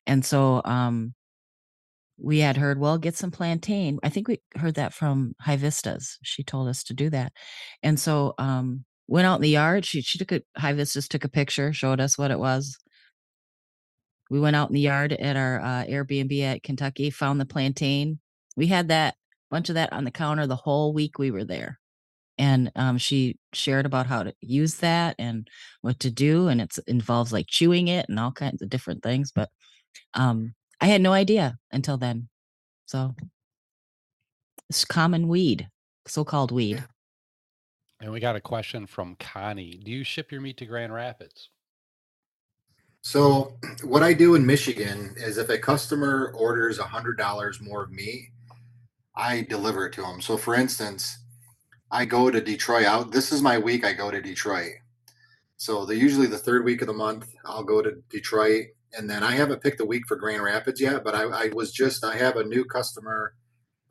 [0.05, 1.15] And so um,
[2.23, 3.99] we had heard, well, get some plantain.
[4.01, 6.17] I think we heard that from High Vistas.
[6.23, 7.33] She told us to do that,
[7.83, 9.85] and so um, went out in the yard.
[9.85, 12.77] She she took a High Vistas took a picture, showed us what it was.
[14.29, 18.19] We went out in the yard at our uh, Airbnb at Kentucky, found the plantain.
[18.55, 19.15] We had that
[19.51, 21.79] bunch of that on the counter the whole week we were there.
[22.39, 25.47] And um, she shared about how to use that and
[25.81, 29.31] what to do, and it's involves like chewing it and all kinds of different things.
[29.31, 29.49] But
[30.15, 32.29] um, I had no idea until then.
[32.87, 33.15] So
[34.69, 35.69] it's common weed,
[36.07, 36.77] so-called weed.
[36.77, 36.83] Yeah.
[38.01, 41.49] and we got a question from connie do you ship your meat to grand rapids
[43.03, 47.83] So what I do in Michigan is if a customer orders a hundred dollars more
[47.83, 48.31] of meat,
[49.15, 50.21] I deliver it to them.
[50.21, 51.17] So for instance,
[51.91, 53.11] I go to Detroit out.
[53.11, 53.85] This is my week.
[53.85, 54.73] I go to Detroit.
[55.57, 58.67] So the usually the third week of the month, I'll go to Detroit,
[58.97, 61.03] and then I haven't picked a week for Grand Rapids yet.
[61.03, 63.35] But I, I was just I have a new customer,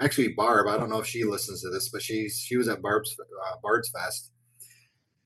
[0.01, 0.69] actually Barb.
[0.69, 3.57] I don't know if she listens to this, but she's she was at Barb's uh,
[3.63, 4.31] Bard's Fest.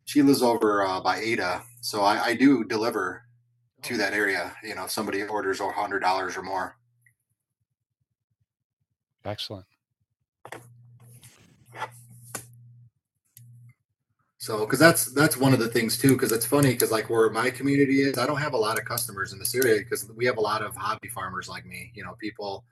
[0.05, 3.23] She lives over uh, by Ada, so I, I do deliver
[3.83, 4.55] to that area.
[4.63, 6.77] You know, if somebody orders a hundred dollars or more.
[9.25, 9.67] Excellent.
[14.47, 16.13] So, because that's that's one of the things too.
[16.13, 18.85] Because it's funny because like where my community is, I don't have a lot of
[18.85, 21.91] customers in this area because we have a lot of hobby farmers like me.
[21.95, 22.63] You know, people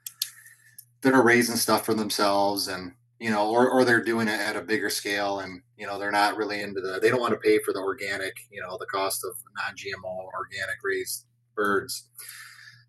[1.01, 4.55] that are raising stuff for themselves and you know, or or they're doing it at
[4.55, 7.39] a bigger scale and you know they're not really into the they don't want to
[7.39, 11.25] pay for the organic, you know, the cost of non-GMO organic raised
[11.57, 12.07] birds.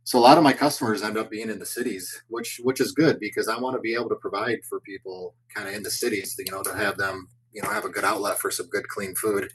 [0.05, 2.93] So a lot of my customers end up being in the cities, which which is
[2.93, 5.91] good because I want to be able to provide for people kind of in the
[5.91, 7.27] cities, you know, to have them
[7.57, 9.51] you know have a good outlet for some good clean food.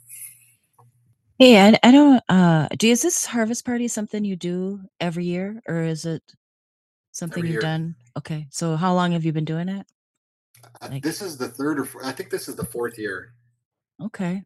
[1.38, 2.22] Hey, I, I don't.
[2.28, 6.24] Uh, do is this harvest party something you do every year, or is it
[7.12, 7.62] something Every you've year.
[7.62, 7.96] done?
[8.18, 9.86] Okay, so how long have you been doing it?
[10.82, 13.34] Uh, Like- this is the third or four, I think this is the fourth year.
[14.02, 14.44] Okay.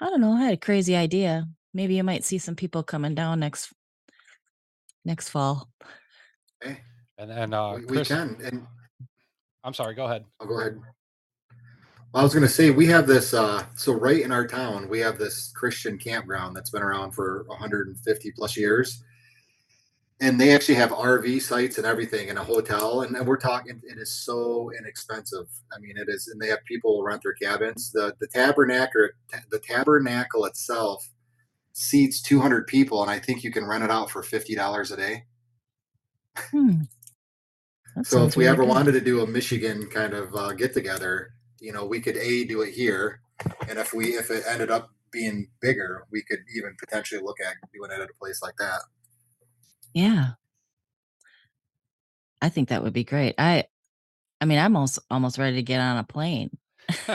[0.00, 0.32] I don't know.
[0.32, 1.46] I had a crazy idea.
[1.74, 3.72] Maybe you might see some people coming down next
[5.04, 5.68] next fall.
[6.62, 6.80] Okay,
[7.18, 8.36] And and uh, we, we Chris, can.
[8.44, 8.66] And
[9.64, 9.94] I'm sorry.
[9.94, 10.24] Go ahead.
[10.40, 10.80] I'll go ahead.
[12.14, 13.32] I was going to say we have this.
[13.32, 17.44] Uh, so right in our town, we have this Christian campground that's been around for
[17.46, 19.02] 150 plus years,
[20.20, 23.00] and they actually have RV sites and everything, and a hotel.
[23.00, 25.46] And, and we're talking, it is so inexpensive.
[25.74, 27.90] I mean, it is, and they have people rent their cabins.
[27.92, 29.08] The the tabernacle,
[29.50, 31.08] the tabernacle itself
[31.72, 34.98] seats 200 people, and I think you can rent it out for fifty dollars a
[34.98, 35.24] day.
[36.36, 36.82] Hmm.
[38.02, 38.70] So if we really ever good.
[38.70, 42.44] wanted to do a Michigan kind of uh, get together, you know, we could a
[42.44, 43.20] do it here,
[43.68, 47.54] and if we if it ended up being bigger, we could even potentially look at
[47.72, 48.80] doing it at a place like that.
[49.94, 50.30] Yeah.
[52.40, 53.36] I think that would be great.
[53.38, 53.64] I
[54.40, 56.50] I mean, I'm almost almost ready to get on a plane.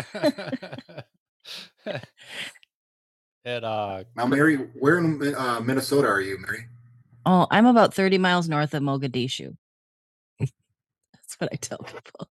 [3.44, 6.68] and uh, Now, Mary, where in uh, Minnesota are you, Mary?
[7.26, 9.58] Oh, I'm about 30 miles north of Mogadishu.
[10.40, 12.30] That's what I tell people.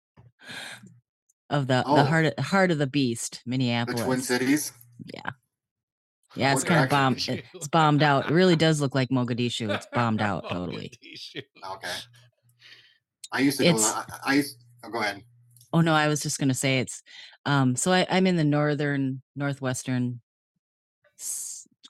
[1.51, 1.97] Of the Oh.
[1.97, 4.01] the heart of, heart of the beast, Minneapolis.
[4.01, 4.07] The.
[4.07, 4.73] Twin Cities.
[5.13, 5.31] Yeah.
[6.37, 7.19] Yeah, it's kind of bombed.
[7.29, 8.31] It's bombed out.
[8.31, 9.69] It really does look like Mogadishu.
[9.75, 10.93] It's bombed out totally.
[11.37, 11.89] Okay.
[13.33, 14.01] I used to It's- go.
[14.25, 14.57] I, I used.
[14.85, 15.23] Oh, go ahead.
[15.73, 17.03] Oh no, I was just gonna say it's
[17.47, 20.21] um so I, I'm in the northern northwestern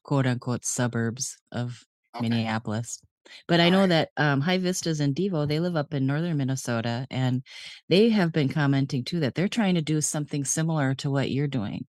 [0.03, 1.85] quote unquote suburbs of
[2.17, 2.29] Okay.
[2.29, 3.01] Minneapolis.
[3.47, 7.07] But I know that um, High Vistas and Devo, they live up in northern Minnesota,
[7.11, 7.43] and
[7.89, 11.47] they have been commenting too that they're trying to do something similar to what you're
[11.47, 11.87] doing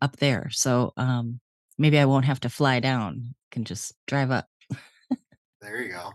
[0.00, 0.48] up there.
[0.50, 1.40] So um,
[1.78, 4.46] maybe I won't have to fly down; can just drive up.
[5.60, 6.12] There you go.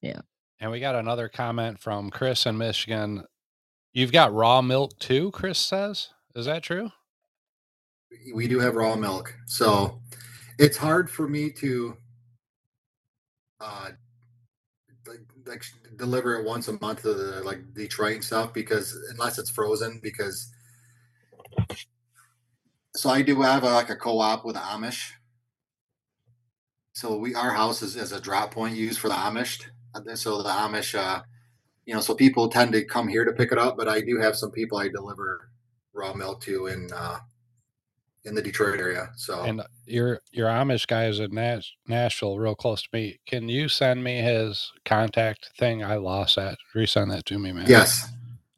[0.00, 0.20] Yeah.
[0.58, 3.24] And we got another comment from Chris in Michigan.
[3.92, 6.08] You've got raw milk too, Chris says.
[6.34, 6.90] Is that true?
[8.34, 10.00] we do have raw milk so
[10.58, 11.96] it's hard for me to
[13.60, 13.90] uh
[15.06, 15.64] like, like
[15.96, 19.98] deliver it once a month to the like detroit and stuff because unless it's frozen
[20.02, 20.52] because
[22.94, 25.12] so i do have a, like a co-op with amish.
[26.92, 29.62] So we our house is, is a drop point used for the amish.
[30.14, 31.22] So the amish uh
[31.86, 34.18] you know so people tend to come here to pick it up but i do
[34.18, 35.50] have some people i deliver
[35.92, 37.18] raw milk to in uh
[38.24, 42.54] in the detroit area so And your your Amish guy is in Nash, Nashville, real
[42.54, 43.20] close to me.
[43.26, 45.84] Can you send me his contact thing?
[45.84, 46.58] I lost that.
[46.76, 47.66] Resend that to me, man.
[47.68, 48.12] yes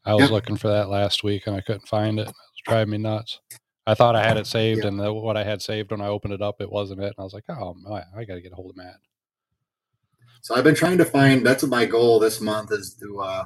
[0.05, 0.31] I was Yep.
[0.31, 2.25] looking for that last week and I couldn't find it.
[2.25, 3.41] It was driving me nuts.
[3.87, 6.35] I thought I had it saved, and the, what I had saved when I opened
[6.35, 7.07] it up, it wasn't it.
[7.07, 8.97] And I was like, oh, my, I got to get a hold of Matt.
[10.43, 11.45] So I've been trying to find.
[11.47, 13.45] That's my goal this month is to uh,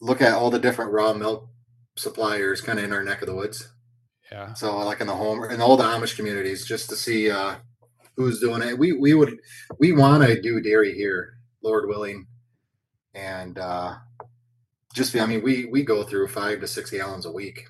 [0.00, 1.48] look at all the different raw milk
[1.96, 3.72] suppliers, kind of in our neck of the woods.
[4.30, 4.52] Yeah.
[4.54, 7.56] So like in the home in all the Amish communities, just to see uh,
[8.16, 8.78] who's doing it.
[8.78, 9.38] We we would
[9.78, 12.26] we want to do dairy here, Lord willing,
[13.14, 13.94] and uh,
[14.94, 17.64] just I mean we we go through five to six gallons a week.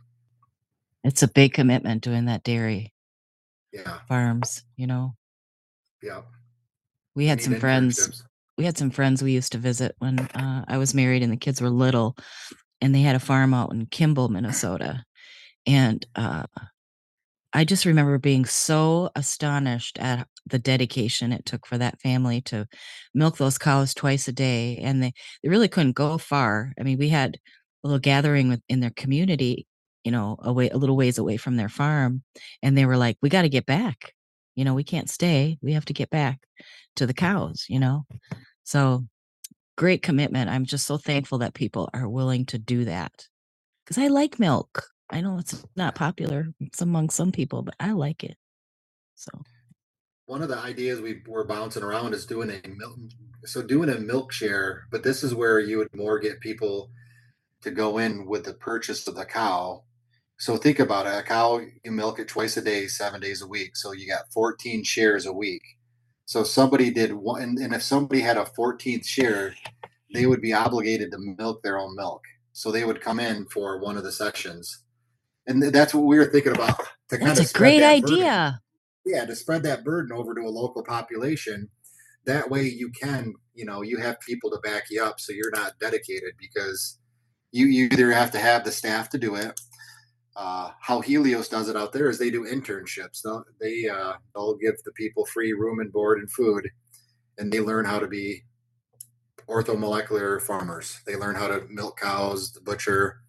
[1.04, 2.92] It's a big commitment doing that dairy
[3.72, 4.62] Yeah, farms.
[4.76, 5.14] You know,
[6.02, 6.22] yeah.
[7.14, 8.22] we had some friends.
[8.58, 11.38] we had some friends we used to visit when uh, I was married and the
[11.38, 12.16] kids were little,
[12.82, 15.02] and they had a farm out in Kimball, Minnesota,
[15.66, 16.46] and uh,
[17.52, 22.66] I just remember being so astonished at the dedication it took for that family to
[23.14, 26.72] milk those cows twice a day, and they they really couldn't go far.
[26.78, 27.36] I mean, we had
[27.84, 29.66] a little gathering with, in their community,
[30.04, 32.22] you know, away a little ways away from their farm,
[32.62, 34.14] and they were like, "We got to get back.
[34.56, 35.58] You know, we can't stay.
[35.62, 36.40] We have to get back
[36.96, 38.06] to the cows." You know,
[38.64, 39.06] so
[39.76, 40.50] great commitment.
[40.50, 43.26] I'm just so thankful that people are willing to do that
[43.84, 44.84] because I like milk.
[45.12, 48.36] I know it's not popular it's among some people, but I like it.
[49.16, 49.30] So.
[50.26, 52.96] One of the ideas we were bouncing around is doing a milk
[53.46, 56.90] so doing a milk share but this is where you would more get people
[57.62, 59.82] to go in with the purchase of the cow.
[60.38, 63.48] So think about it a cow you milk it twice a day seven days a
[63.48, 65.62] week so you got 14 shares a week.
[66.26, 69.56] So somebody did one and if somebody had a 14th share
[70.14, 72.22] they would be obligated to milk their own milk.
[72.52, 74.84] So they would come in for one of the sections
[75.50, 76.80] and that's what we were thinking about
[77.10, 78.60] to kind That's of a great that burden idea.
[79.06, 81.70] yeah to spread that burden over to a local population.
[82.26, 85.52] That way you can you know you have people to back you up so you're
[85.54, 86.98] not dedicated because
[87.52, 89.60] you, you either have to have the staff to do it.
[90.36, 93.22] Uh, how helios does it out there is they do internships.
[93.24, 96.68] They'll, they uh, they'll give the people free room and board and food
[97.38, 98.44] and they learn how to be
[99.48, 101.00] orthomolecular farmers.
[101.06, 103.22] They learn how to milk cows the butcher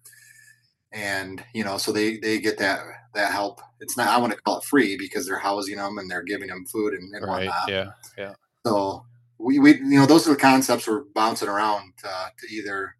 [0.92, 2.80] and you know so they they get that
[3.14, 6.10] that help it's not i want to call it free because they're housing them and
[6.10, 7.46] they're giving them food and, and Right.
[7.46, 7.90] whatnot Yeah.
[8.18, 8.34] Yeah.
[8.66, 9.04] so
[9.38, 12.94] we, we you know those are the concepts we're bouncing around uh, to either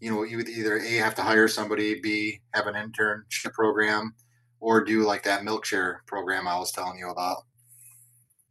[0.00, 4.14] you know you would either a have to hire somebody b have an internship program
[4.60, 7.38] or do like that milk share program i was telling you about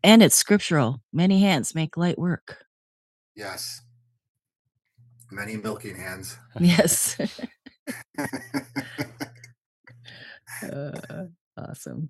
[0.03, 1.01] And it's scriptural.
[1.13, 2.57] Many hands make light work.
[3.35, 3.81] yes
[5.31, 7.17] many milking hands Yes.
[10.63, 11.25] Uh,
[11.57, 12.09] awesome.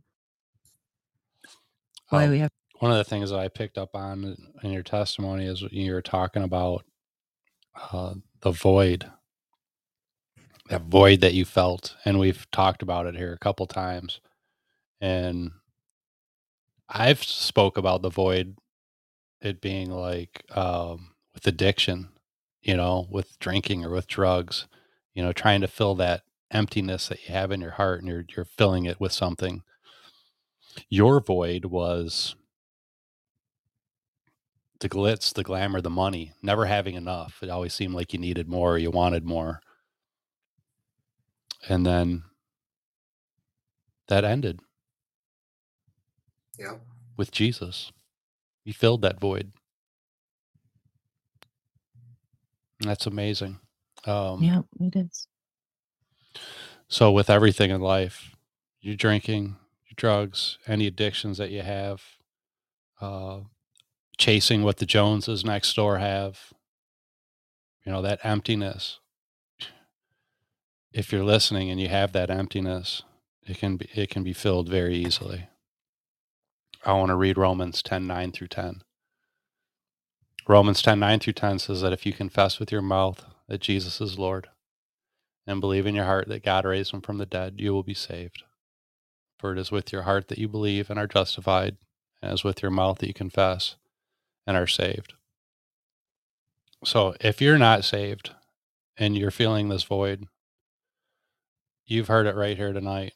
[2.11, 5.45] Um, we have one of the things that I picked up on in your testimony
[5.45, 6.85] is you were talking about
[7.91, 9.09] uh, the void,
[10.69, 14.19] that void that you felt, and we've talked about it here a couple times.
[15.01, 15.51] And
[16.89, 18.57] I've spoke about the void,
[19.41, 22.09] it being like um, with addiction,
[22.61, 24.67] you know, with drinking or with drugs,
[25.13, 28.25] you know, trying to fill that emptiness that you have in your heart, and you're
[28.35, 29.63] you're filling it with something.
[30.89, 32.35] Your void was
[34.79, 37.39] the glitz, the glamour, the money, never having enough.
[37.41, 39.61] It always seemed like you needed more, you wanted more.
[41.69, 42.23] And then
[44.07, 44.59] that ended
[46.59, 46.75] yeah
[47.17, 47.91] with Jesus.
[48.63, 49.51] He filled that void.
[52.79, 53.59] And that's amazing.
[54.05, 55.27] Um, yeah, it is.
[56.87, 58.35] So, with everything in life,
[58.81, 62.03] your drinking, your drugs, any addictions that you have,
[63.01, 63.39] uh,
[64.17, 66.53] chasing what the Joneses next door have,
[67.85, 68.99] you know, that emptiness.
[70.91, 73.01] If you're listening and you have that emptiness,
[73.45, 75.47] it can be it can be filled very easily.
[76.85, 78.81] I want to read Romans 10 9 through 10.
[80.47, 83.99] Romans 10 9 through 10 says that if you confess with your mouth that Jesus
[84.01, 84.47] is Lord
[85.45, 87.93] and believe in your heart that God raised him from the dead, you will be
[87.93, 88.43] saved.
[89.39, 91.77] For it is with your heart that you believe and are justified,
[92.21, 93.75] and it is with your mouth that you confess
[94.47, 95.13] and are saved.
[96.85, 98.31] So if you're not saved
[98.97, 100.27] and you're feeling this void,
[101.85, 103.13] you've heard it right here tonight.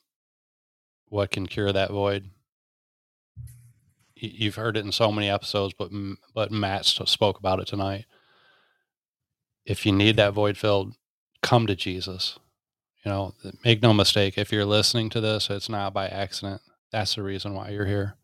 [1.07, 2.32] What can cure that void?
[4.15, 5.91] You've heard it in so many episodes, but
[6.34, 8.05] but Matt spoke about it tonight.
[9.68, 10.95] If you need that void filled,
[11.43, 12.39] come to Jesus.
[13.03, 13.34] You know,
[13.65, 14.38] make no mistake.
[14.38, 16.61] If you're listening to this, it's not by accident.
[16.91, 18.15] That's the reason why you're here.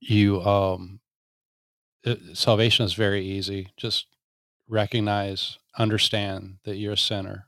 [0.00, 1.00] You um,
[2.04, 3.72] it, salvation is very easy.
[3.76, 4.06] Just
[4.68, 7.46] recognize, understand that you're a sinner.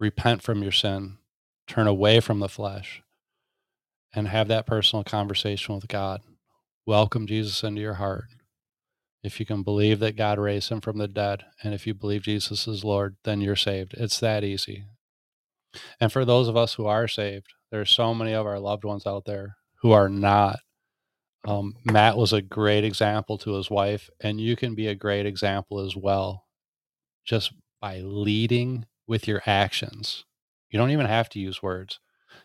[0.00, 1.18] Repent from your sin.
[1.66, 3.02] Turn away from the flesh,
[4.14, 6.22] and have that personal conversation with God.
[6.86, 8.24] Welcome Jesus into your heart.
[9.24, 12.22] If you can believe that God raised him from the dead, and if you believe
[12.22, 13.94] Jesus is Lord, then you're saved.
[13.94, 14.84] It's that easy.
[15.98, 19.06] And for those of us who are saved, there's so many of our loved ones
[19.06, 20.58] out there who are not.
[21.48, 25.24] Um, Matt was a great example to his wife, and you can be a great
[25.24, 26.44] example as well,
[27.24, 30.26] just by leading with your actions.
[30.68, 31.98] You don't even have to use words,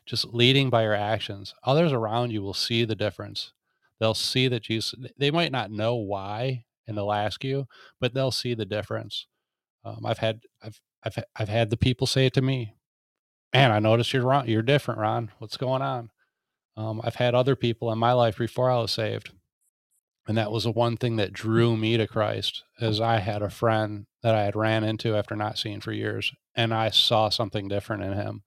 [0.05, 1.53] just leading by your actions.
[1.65, 3.51] Others around you will see the difference.
[3.99, 7.67] They'll see that Jesus, they might not know why, and they'll ask you,
[8.01, 9.27] but they'll see the difference.
[9.85, 12.73] Um, I've had, I've, I've, I've had the people say it to me,
[13.53, 14.47] man, I noticed you're wrong.
[14.47, 15.31] You're different, Ron.
[15.37, 16.09] What's going on?
[16.75, 19.31] Um, I've had other people in my life before I was saved.
[20.27, 23.49] And that was the one thing that drew me to Christ is I had a
[23.49, 26.31] friend that I had ran into after not seeing for years.
[26.55, 28.43] And I saw something different in him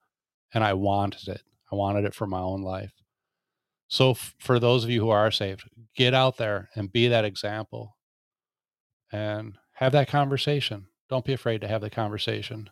[0.53, 1.41] and I wanted it.
[1.71, 2.91] I wanted it for my own life.
[3.87, 5.63] So f- for those of you who are saved,
[5.95, 7.97] get out there and be that example
[9.13, 10.87] and have that conversation.
[11.07, 12.69] Don't be afraid to have the conversation.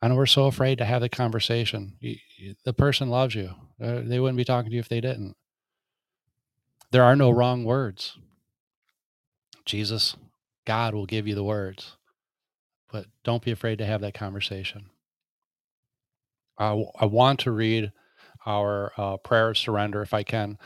[0.00, 1.98] I know we're so afraid to have the conversation.
[2.64, 3.50] The person loves you.
[3.82, 5.36] Uh, They wouldn't be talking to you if they didn't.
[6.92, 8.16] There are no wrong words.
[9.64, 10.16] Jesus,
[10.64, 11.96] God will give you the words,
[12.92, 14.90] but don't be afraid to have that conversation.
[16.56, 17.92] I, I want to read
[18.46, 20.58] our uh, prayer of surrender if I can.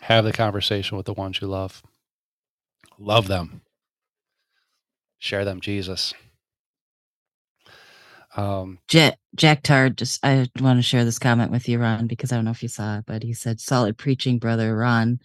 [0.00, 1.82] Have the conversation with the ones you love.
[2.98, 3.62] Love them.
[5.18, 6.14] Share them Jesus.
[8.38, 12.32] Um, Jack, Jack Tard, just I want to share this comment with you, Ron, because
[12.32, 15.20] I don't know if you saw it, but he said, "Solid preaching, brother Ron.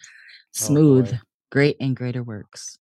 [0.52, 1.20] Smooth, boy.
[1.52, 2.80] great and greater works."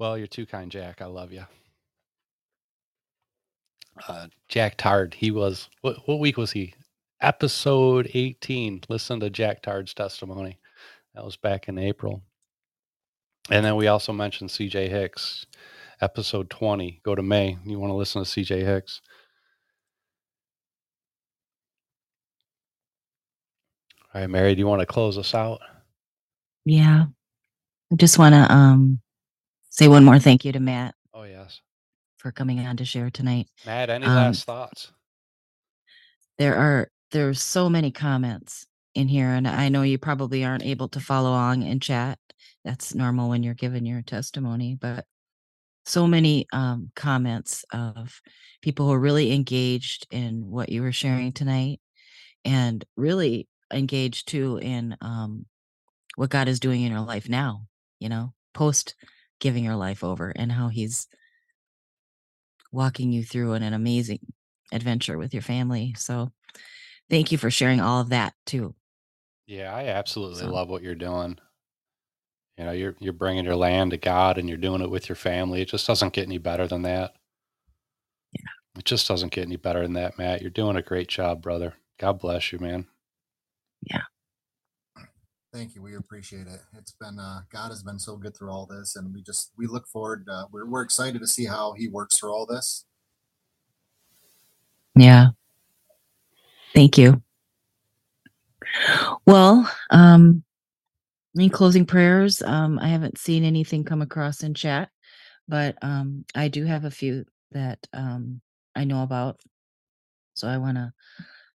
[0.00, 1.02] well, you're too kind, Jack.
[1.02, 1.44] I love you.
[4.08, 6.72] Uh, Jack Tard, he was, what, what week was he?
[7.20, 8.80] Episode 18.
[8.88, 10.58] Listen to Jack Tard's testimony.
[11.14, 12.22] That was back in April.
[13.50, 15.44] And then we also mentioned CJ Hicks,
[16.00, 17.00] episode 20.
[17.04, 17.56] Go to May.
[17.64, 19.00] You want to listen to CJ Hicks.
[24.14, 25.60] All right, Mary, do you want to close us out?
[26.64, 27.04] Yeah,
[27.92, 29.00] I just want to um
[29.70, 31.60] say one more thank you to Matt Oh, yes.
[32.18, 33.46] for coming on to share tonight.
[33.64, 34.92] Matt, any Um, last thoughts?
[36.38, 40.88] there are there's so many comments in here and i know you probably aren't able
[40.88, 42.18] to follow along in chat
[42.64, 45.04] that's normal when you're giving your testimony but
[45.84, 48.20] so many um, comments of
[48.62, 51.80] people who are really engaged in what you were sharing tonight
[52.44, 55.46] and really engaged too in um,
[56.16, 57.66] what god is doing in your life now
[57.98, 58.94] you know post
[59.40, 61.06] giving your life over and how he's
[62.72, 64.20] walking you through in an amazing
[64.72, 66.30] adventure with your family so
[67.08, 68.74] thank you for sharing all of that too
[69.46, 71.38] Yeah, I absolutely So- love what you're doing.
[72.60, 75.16] You know, you're you're bringing your land to God and you're doing it with your
[75.16, 75.62] family.
[75.62, 77.14] It just doesn't get any better than that.
[78.34, 78.78] Yeah.
[78.78, 80.42] It just doesn't get any better than that, Matt.
[80.42, 81.72] You're doing a great job, brother.
[81.98, 82.86] God bless you, man.
[83.80, 84.02] Yeah.
[85.54, 85.80] Thank you.
[85.80, 86.60] We appreciate it.
[86.76, 89.66] It's been uh, God has been so good through all this, and we just we
[89.66, 90.26] look forward.
[90.30, 92.84] Uh, we're we're excited to see how He works through all this.
[94.94, 95.28] Yeah.
[96.74, 97.22] Thank you.
[99.24, 100.44] Well, um,
[101.36, 102.42] any closing prayers?
[102.42, 104.90] Um, I haven't seen anything come across in chat,
[105.48, 108.40] but um, I do have a few that um,
[108.74, 109.40] I know about.
[110.34, 110.92] So I want to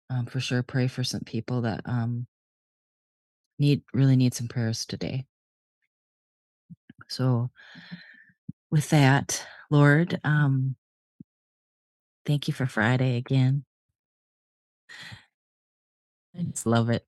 [0.09, 2.27] um, for sure pray for some people that um,
[3.59, 5.25] need really need some prayers today.
[7.07, 7.49] So
[8.71, 10.75] with that, Lord, um,
[12.25, 13.63] thank you for Friday again.
[16.37, 17.05] I just love it.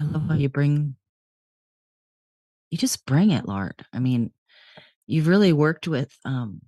[0.00, 0.96] I love how you bring
[2.70, 3.74] you just bring it, Lord.
[3.92, 4.32] I mean,
[5.06, 6.60] you've really worked with um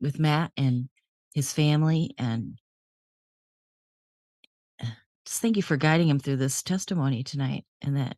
[0.00, 0.88] with Matt and
[1.34, 2.58] his family and
[4.82, 4.86] uh,
[5.24, 8.16] just thank you for guiding him through this testimony tonight and that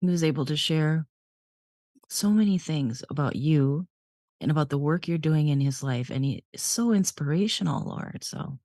[0.00, 1.06] he was able to share
[2.08, 3.86] so many things about you
[4.40, 6.10] and about the work you're doing in his life.
[6.10, 8.22] And he is so inspirational, Lord.
[8.22, 8.58] So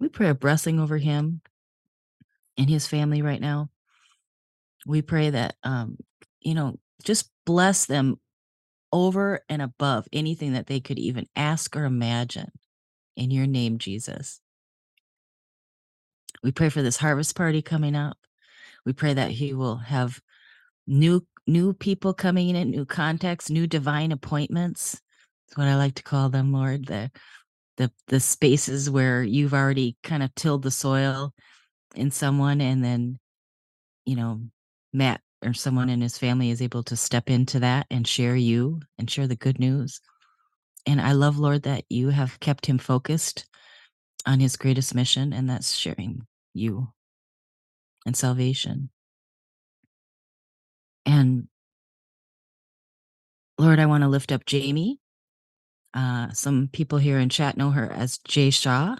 [0.00, 1.42] we pray a blessing over him
[2.56, 3.70] and his family right now.
[4.86, 5.96] We pray that, um,
[6.40, 8.20] you know, just bless them
[8.92, 12.50] over and above anything that they could even ask or imagine
[13.16, 14.40] in your name, Jesus.
[16.42, 18.18] We pray for this harvest party coming up.
[18.84, 20.20] We pray that he will have
[20.86, 25.00] new new people coming in, new contacts, new divine appointments.
[25.48, 26.86] That's what I like to call them, Lord.
[26.86, 27.10] The
[27.76, 31.32] the the spaces where you've already kind of tilled the soil
[31.94, 33.18] in someone and then
[34.04, 34.42] you know,
[34.94, 38.80] Matt or someone in his family is able to step into that and share you
[38.98, 40.00] and share the good news.
[40.86, 43.46] And I love, Lord, that you have kept him focused
[44.26, 46.88] on his greatest mission, and that's sharing you
[48.06, 48.90] and salvation.
[51.06, 51.48] And
[53.58, 54.98] Lord, I want to lift up Jamie.
[55.92, 58.96] Uh, some people here in chat know her as Jay Shaw.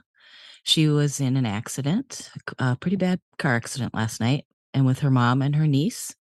[0.63, 5.11] She was in an accident, a pretty bad car accident last night, and with her
[5.11, 6.15] mom and her niece.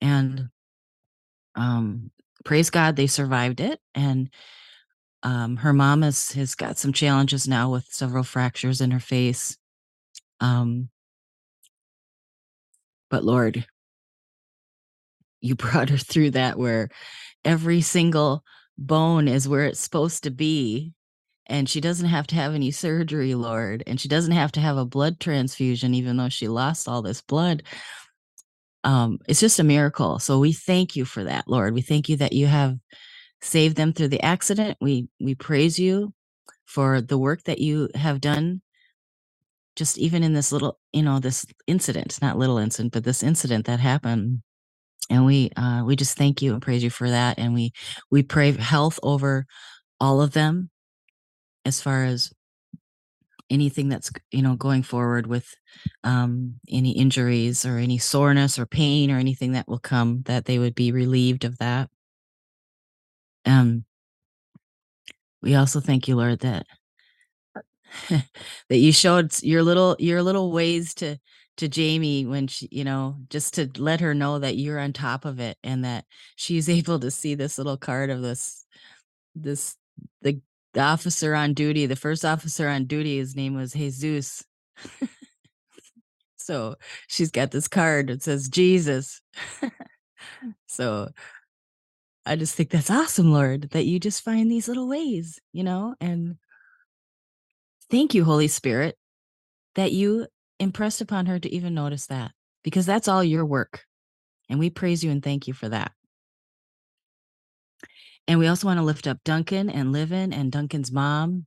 [0.00, 0.48] And
[1.56, 2.10] um,
[2.44, 3.80] praise God, they survived it.
[3.94, 4.30] And
[5.24, 9.58] um, her mom has, has got some challenges now with several fractures in her face.
[10.40, 10.88] Um,
[13.10, 13.66] but Lord,
[15.40, 16.88] you brought her through that where
[17.44, 18.44] every single
[18.76, 20.92] bone is where it's supposed to be.
[21.48, 23.84] And she doesn't have to have any surgery, Lord.
[23.86, 27.22] And she doesn't have to have a blood transfusion, even though she lost all this
[27.22, 27.64] blood.
[28.84, 30.18] Um, it's just a miracle.
[30.20, 31.74] So we thank you for that, Lord.
[31.74, 32.76] We thank you that you have
[33.42, 34.78] saved them through the accident.
[34.80, 36.14] We we praise you
[36.66, 38.62] for the work that you have done
[39.76, 43.66] just even in this little, you know, this incident, not little incident, but this incident
[43.66, 44.40] that happened
[45.10, 47.72] and we uh, we just thank you and praise you for that and we
[48.10, 49.46] we pray health over
[50.00, 50.70] all of them
[51.64, 52.32] as far as
[53.50, 55.46] anything that's you know going forward with
[56.04, 60.58] um, any injuries or any soreness or pain or anything that will come that they
[60.58, 61.88] would be relieved of that.
[63.46, 63.84] Um
[65.42, 66.66] we also thank you lord that
[68.08, 71.16] that you showed your little your little ways to
[71.56, 75.24] to Jamie when she, you know, just to let her know that you're on top
[75.24, 76.04] of it and that
[76.36, 78.64] she's able to see this little card of this
[79.34, 79.76] this
[80.22, 80.40] the,
[80.78, 84.44] the officer on duty, the first officer on duty, his name was Jesus.
[86.36, 86.76] so
[87.08, 89.20] she's got this card that says Jesus.
[90.68, 91.08] so
[92.24, 95.96] I just think that's awesome, Lord, that you just find these little ways, you know,
[96.00, 96.36] and
[97.90, 98.96] thank you, Holy Spirit,
[99.74, 100.28] that you
[100.60, 102.30] impressed upon her to even notice that
[102.62, 103.82] because that's all your work.
[104.48, 105.90] And we praise you and thank you for that.
[108.28, 111.46] And we also want to lift up Duncan and Livin and Duncan's mom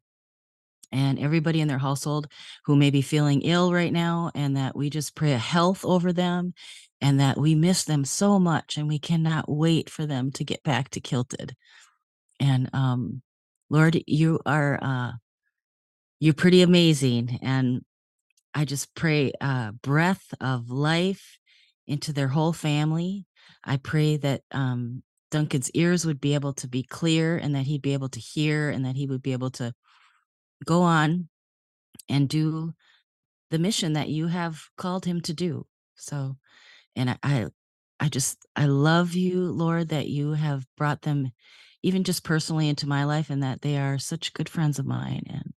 [0.91, 2.27] and everybody in their household
[2.65, 6.11] who may be feeling ill right now, and that we just pray a health over
[6.11, 6.53] them
[6.99, 10.63] and that we miss them so much and we cannot wait for them to get
[10.63, 11.55] back to Kilted.
[12.39, 13.21] And um,
[13.69, 15.11] Lord, you are uh,
[16.19, 17.39] you're pretty amazing.
[17.41, 17.83] And
[18.53, 21.37] I just pray uh, breath of life
[21.87, 23.25] into their whole family.
[23.63, 27.81] I pray that um, Duncan's ears would be able to be clear and that he'd
[27.81, 29.73] be able to hear and that he would be able to
[30.65, 31.29] go on
[32.09, 32.73] and do
[33.49, 35.65] the mission that you have called him to do.
[35.95, 36.37] So,
[36.95, 37.47] and I,
[37.99, 41.31] I, just, I love you, Lord, that you have brought them
[41.83, 45.23] even just personally into my life and that they are such good friends of mine
[45.27, 45.53] and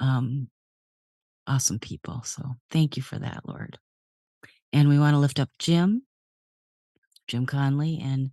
[0.00, 0.48] um,
[1.46, 2.22] awesome people.
[2.24, 3.78] So thank you for that, Lord.
[4.72, 6.02] And we want to lift up Jim,
[7.28, 8.30] Jim Conley, and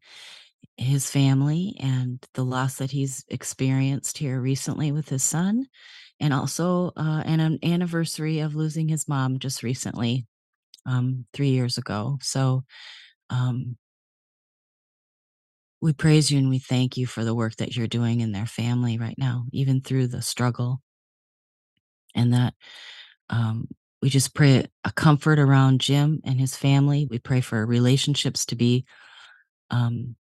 [0.77, 5.67] his family and the loss that he's experienced here recently with his son,
[6.19, 10.25] and also uh, an, an anniversary of losing his mom just recently,
[10.85, 12.17] um, three years ago.
[12.21, 12.63] So
[13.29, 13.77] um,
[15.81, 18.45] we praise you and we thank you for the work that you're doing in their
[18.45, 20.81] family right now, even through the struggle.
[22.15, 22.53] And that
[23.29, 23.67] um,
[24.01, 27.07] we just pray a comfort around Jim and his family.
[27.09, 28.85] We pray for relationships to be
[29.71, 30.15] um,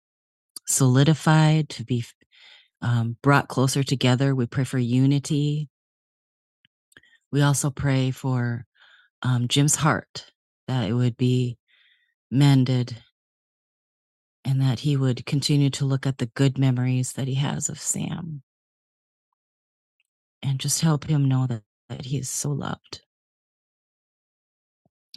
[0.67, 2.05] solidified, to be
[2.81, 4.35] um, brought closer together.
[4.35, 5.69] We pray for unity.
[7.31, 8.65] We also pray for
[9.21, 10.31] um, Jim's heart,
[10.67, 11.57] that it would be
[12.29, 12.97] mended
[14.45, 17.79] and that he would continue to look at the good memories that he has of
[17.79, 18.43] Sam
[20.41, 23.01] and just help him know that, that he is so loved.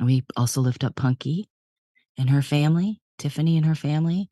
[0.01, 1.49] We also lift up Punky
[2.17, 3.01] and her family.
[3.19, 4.29] Tiffany and her family,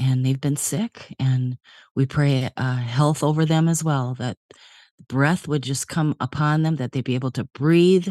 [0.00, 1.14] and they've been sick.
[1.20, 1.58] And
[1.94, 4.38] we pray uh, health over them as well, that
[5.06, 8.08] breath would just come upon them, that they'd be able to breathe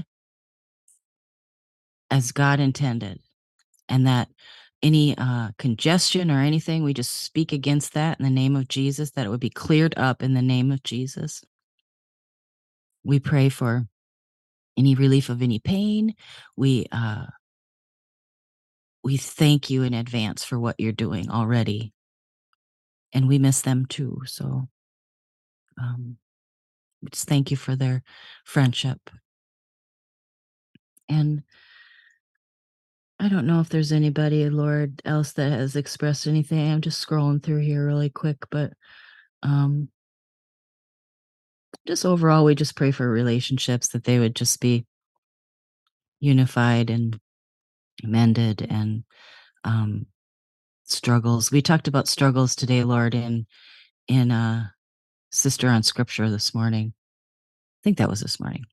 [2.11, 3.19] as God intended,
[3.87, 4.29] and that
[4.81, 9.11] any uh, congestion or anything, we just speak against that in the name of Jesus,
[9.11, 11.43] that it would be cleared up in the name of Jesus.
[13.03, 13.87] We pray for
[14.77, 16.15] any relief of any pain.
[16.55, 17.25] We uh,
[19.03, 21.93] we thank you in advance for what you're doing already,
[23.13, 24.21] and we miss them too.
[24.26, 24.67] So,
[25.80, 26.17] um,
[27.11, 28.03] just thank you for their
[28.43, 29.09] friendship.
[31.07, 31.43] And
[33.19, 36.71] I don't know if there's anybody, Lord, else that has expressed anything.
[36.71, 38.73] I'm just scrolling through here really quick, but
[39.43, 39.89] um,
[41.85, 44.85] just overall, we just pray for relationships that they would just be
[46.19, 47.19] unified and
[48.03, 49.03] mended and
[49.63, 50.05] um,
[50.84, 51.51] struggles.
[51.51, 53.45] We talked about struggles today, Lord, in
[54.07, 54.67] in uh,
[55.31, 56.93] Sister on Scripture this morning.
[56.95, 58.65] I think that was this morning.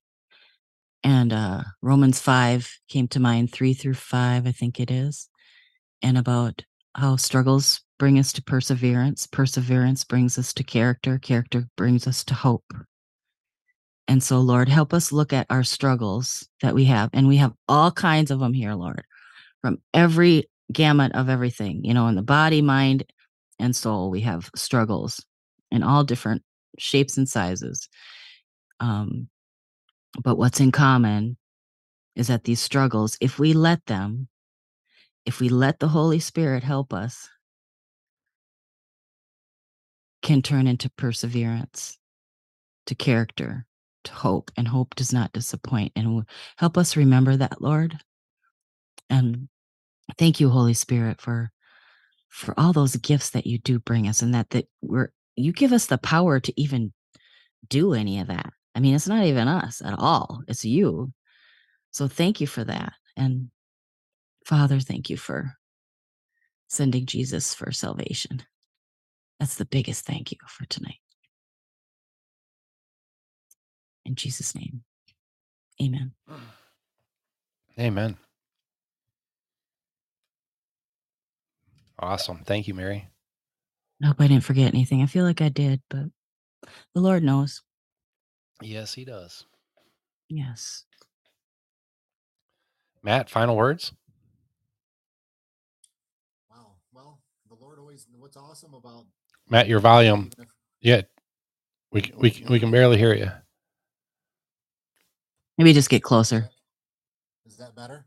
[1.03, 5.29] And uh, Romans 5 came to mind, 3 through 5, I think it is,
[6.01, 6.63] and about
[6.95, 9.27] how struggles bring us to perseverance.
[9.27, 11.19] Perseverance brings us to character.
[11.19, 12.65] Character brings us to hope.
[14.07, 17.09] And so, Lord, help us look at our struggles that we have.
[17.13, 19.03] And we have all kinds of them here, Lord,
[19.61, 23.03] from every gamut of everything, you know, in the body, mind,
[23.59, 24.09] and soul.
[24.09, 25.23] We have struggles
[25.71, 26.43] in all different
[26.77, 27.89] shapes and sizes.
[28.79, 29.29] Um,
[30.23, 31.37] but what's in common
[32.15, 34.27] is that these struggles, if we let them,
[35.25, 37.29] if we let the Holy Spirit help us,
[40.21, 41.97] can turn into perseverance,
[42.85, 43.65] to character,
[44.03, 44.51] to hope.
[44.57, 45.91] And hope does not disappoint.
[45.95, 46.25] And
[46.57, 47.97] help us remember that, Lord.
[49.09, 49.47] And
[50.17, 51.51] thank you, Holy Spirit, for
[52.29, 55.71] for all those gifts that you do bring us and that that we're you give
[55.71, 56.93] us the power to even
[57.69, 58.51] do any of that.
[58.75, 60.41] I mean, it's not even us at all.
[60.47, 61.13] It's you.
[61.91, 62.93] So thank you for that.
[63.15, 63.49] And
[64.45, 65.53] Father, thank you for
[66.67, 68.43] sending Jesus for salvation.
[69.39, 70.99] That's the biggest thank you for tonight.
[74.05, 74.83] In Jesus' name,
[75.81, 76.13] amen.
[77.79, 78.17] Amen.
[81.99, 82.43] Awesome.
[82.45, 83.07] Thank you, Mary.
[84.03, 85.01] I hope I didn't forget anything.
[85.01, 86.05] I feel like I did, but
[86.93, 87.63] the Lord knows.
[88.61, 89.45] Yes, he does.
[90.29, 90.83] Yes.
[93.03, 93.93] Matt, final words?
[96.51, 96.73] Wow.
[96.91, 97.19] Well,
[97.49, 98.05] the Lord always.
[98.17, 99.05] What's awesome about
[99.49, 100.29] Matt, your volume.
[100.81, 101.01] Yeah.
[101.91, 103.31] We we we can barely hear you.
[105.57, 106.49] Maybe just get closer.
[107.45, 108.05] Is that better?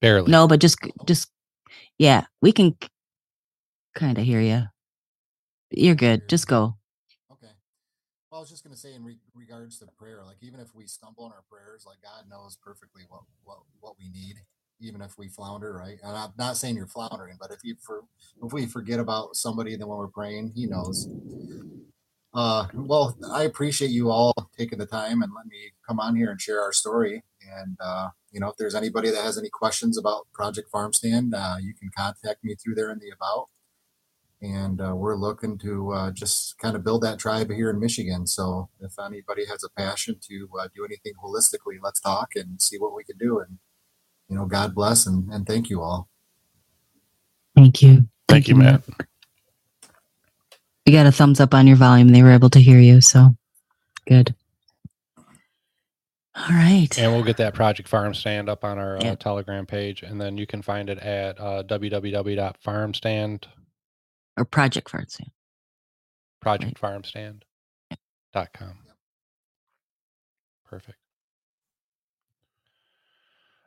[0.00, 0.30] Barely.
[0.30, 1.04] No, but just oh.
[1.06, 1.30] just
[1.98, 2.76] yeah, we can
[3.94, 4.62] kind of hear you.
[5.70, 6.28] You're good.
[6.28, 6.76] Just go.
[7.32, 7.52] Okay.
[8.30, 10.74] Well, I was just going to say in re- regards to prayer, like even if
[10.74, 14.36] we stumble in our prayers, like God knows perfectly what what what we need,
[14.80, 15.98] even if we flounder, right?
[16.02, 18.04] And I'm not saying you're floundering, but if you for
[18.42, 21.08] if we forget about somebody, then when we're praying, He knows.
[22.34, 26.30] Uh, well, I appreciate you all taking the time and letting me come on here
[26.30, 27.24] and share our story.
[27.56, 31.34] And uh, you know, if there's anybody that has any questions about Project Farm Stand,
[31.34, 33.48] uh, you can contact me through there in the about
[34.40, 38.26] and uh, we're looking to uh, just kind of build that tribe here in Michigan.
[38.26, 42.78] So if anybody has a passion to uh, do anything holistically, let's talk and see
[42.78, 43.40] what we can do.
[43.40, 43.58] And
[44.28, 46.08] you know, God bless and, and thank you all.
[47.56, 48.08] Thank you.
[48.28, 48.82] Thank you, Matt.
[50.86, 52.08] You got a thumbs up on your volume.
[52.08, 53.34] They were able to hear you, so
[54.06, 54.34] good.
[56.38, 56.96] All right.
[56.98, 59.16] And we'll get that Project Farm Stand up on our uh.
[59.16, 63.44] Telegram page, and then you can find it at uh, www.farmstand
[64.36, 65.18] Or Project Farts.
[65.20, 65.26] yeah.
[66.44, 68.78] projectfarmstand.com.
[70.64, 70.98] Perfect.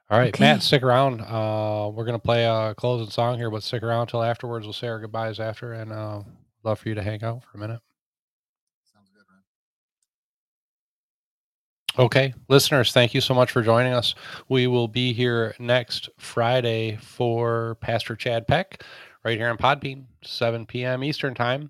[0.10, 0.44] All right, Okay.
[0.44, 1.22] Matt, stick around.
[1.22, 4.66] Uh, we're gonna play a closing song here, but stick around till afterwards.
[4.66, 6.22] We'll say our goodbyes after, and uh,
[6.64, 7.80] love for you to hang out for a minute.
[8.94, 9.44] Sounds good, Ryan.
[12.00, 14.16] Okay, listeners, thank you so much for joining us.
[14.48, 18.86] We will be here next Friday for Pastor Chad Peck,
[19.26, 21.04] right here on Podbean, 7 p.m.
[21.04, 21.70] Eastern Time.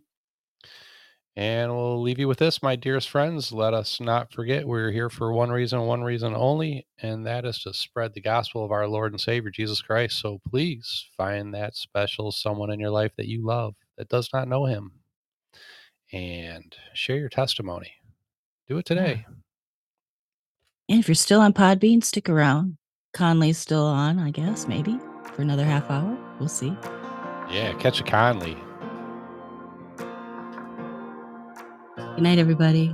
[1.36, 3.52] And we'll leave you with this, my dearest friends.
[3.52, 7.64] Let us not forget we're here for one reason, one reason only, and that is
[7.64, 10.20] to spread the gospel of our Lord and Savior Jesus Christ.
[10.20, 14.48] So please find that special someone in your life that you love that does not
[14.48, 14.92] know him
[16.14, 17.94] and share your testimony.
[18.68, 19.26] Do it today.
[20.92, 22.76] And if you're still on Podbean, stick around.
[23.14, 25.00] Conley's still on, I guess, maybe.
[25.34, 26.18] for another half hour.
[26.38, 26.76] We'll see.
[27.50, 28.58] Yeah, catch a Conley.
[31.96, 32.94] Good night, everybody.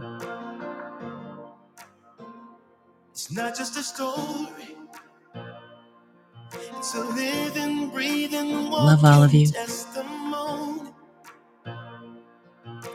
[3.09, 4.77] It's not just a story.
[6.53, 9.47] It's a living, breathing, Love all of walking you.
[9.47, 10.91] testimony.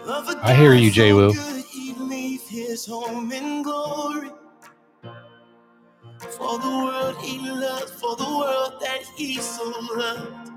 [0.07, 1.13] Love a I hear you, God Jay
[6.31, 9.65] For the world he loved, for the world that he so
[9.97, 10.51] loved.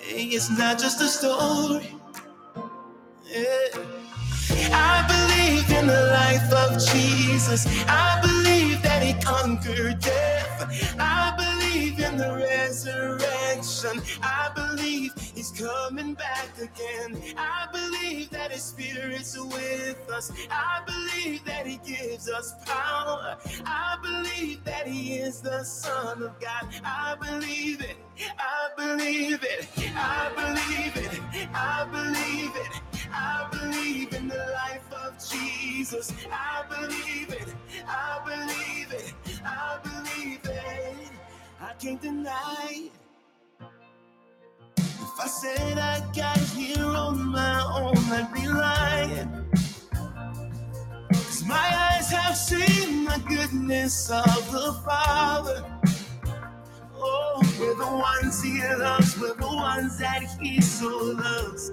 [0.00, 1.94] It's not just a story.
[3.26, 3.68] Yeah.
[4.72, 7.66] I believe in the life of Jesus.
[7.88, 10.96] I believe that he conquered death.
[10.98, 13.35] I believe in the resurrection.
[13.84, 17.20] I believe he's coming back again.
[17.36, 20.32] I believe that his spirit's with us.
[20.50, 23.36] I believe that he gives us power.
[23.66, 26.68] I believe that he is the Son of God.
[26.84, 27.96] I believe it.
[28.38, 29.68] I believe it.
[29.94, 31.20] I believe it.
[31.52, 32.80] I believe it.
[33.12, 36.14] I believe in the life of Jesus.
[36.32, 37.54] I believe it.
[37.86, 39.14] I believe it.
[39.44, 41.10] I believe it.
[41.60, 43.05] I can't deny it.
[45.18, 49.46] If I said I got here on my own, I'd be lying.
[51.10, 55.64] 'Cause my eyes have seen the goodness of the Father.
[56.98, 61.72] Oh, we're the ones he loves, we're the ones that he so loves.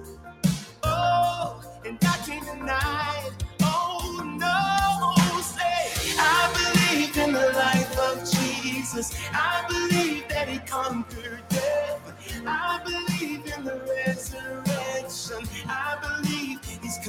[0.82, 3.44] Oh, and I can't deny it.
[3.62, 9.12] Oh, no, say, I believe in the life of Jesus.
[9.34, 12.00] I believe that he conquered death.
[12.46, 13.03] I believe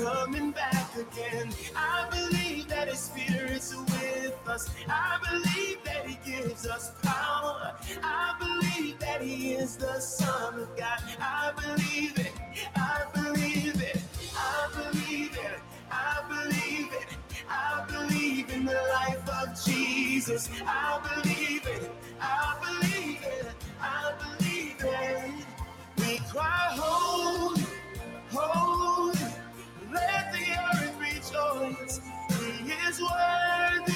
[0.06, 1.50] coming back again.
[1.76, 4.70] I believe that his spirit's with us.
[4.88, 7.76] I believe that he gives us power.
[8.04, 11.00] I believe that he is the Son of God.
[11.20, 12.34] I believe it.
[12.76, 14.00] I believe it.
[14.38, 15.60] I believe it.
[15.92, 17.08] I believe it.
[17.50, 20.50] I believe in the life of Jesus.
[20.68, 21.92] I believe it.
[22.22, 23.48] I believe it.
[23.82, 25.46] I believe it.
[25.98, 27.64] We cry, holy,
[28.32, 29.35] holy.
[29.96, 30.46] Let the
[30.76, 32.02] earth rejoice.
[32.66, 33.95] He is worthy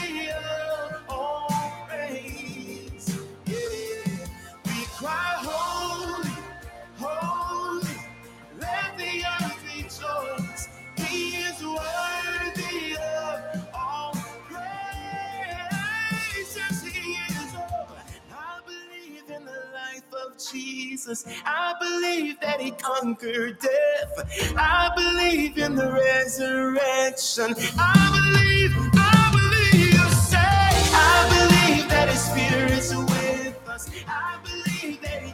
[20.52, 21.26] Jesus.
[21.46, 24.56] I believe that he conquered death.
[24.58, 27.56] I believe in the resurrection.
[27.78, 33.90] I believe, I believe, you say, I believe that his spirit's with us.
[34.08, 35.29] I believe that he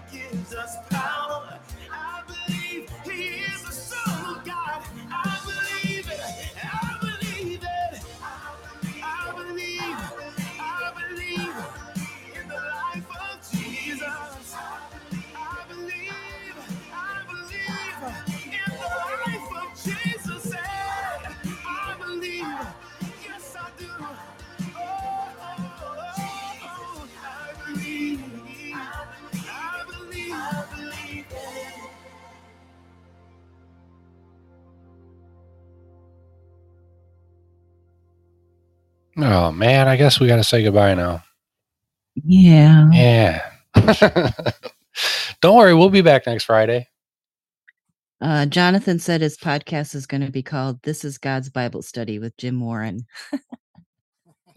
[39.17, 41.23] Oh man, I guess we got to say goodbye now.
[42.15, 42.89] Yeah.
[42.91, 43.49] Yeah.
[45.41, 46.87] Don't worry, we'll be back next Friday.
[48.21, 52.17] Uh, Jonathan said his podcast is going to be called "This Is God's Bible Study"
[52.19, 53.05] with Jim Warren.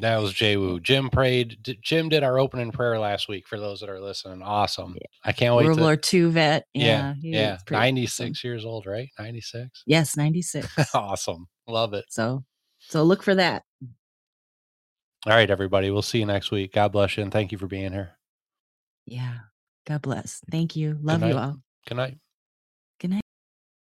[0.01, 0.79] That was Jay Woo.
[0.79, 1.59] Jim prayed.
[1.61, 3.49] D- Jim did our opening prayer last week.
[3.49, 4.95] For those that are listening, awesome.
[4.95, 5.07] Yeah.
[5.25, 5.65] I can't wait.
[5.67, 6.67] World to, War II vet.
[6.73, 7.41] yeah, Yeah.
[7.41, 7.59] yeah.
[7.69, 8.33] Ninety awesome.
[8.45, 9.09] years old, right?
[9.19, 9.83] Ninety six.
[9.87, 10.69] Yes, 96.
[10.95, 11.49] awesome.
[11.67, 12.05] Love it.
[12.11, 12.45] so,
[12.79, 13.65] so look for that.
[15.27, 15.91] All right, everybody.
[15.91, 16.73] We'll see you next week.
[16.73, 18.13] God bless you and thank you for being here.
[19.05, 19.39] Yeah.
[19.87, 20.41] God bless.
[20.51, 20.99] Thank you.
[21.03, 21.57] Love you all.
[21.87, 22.19] Good night.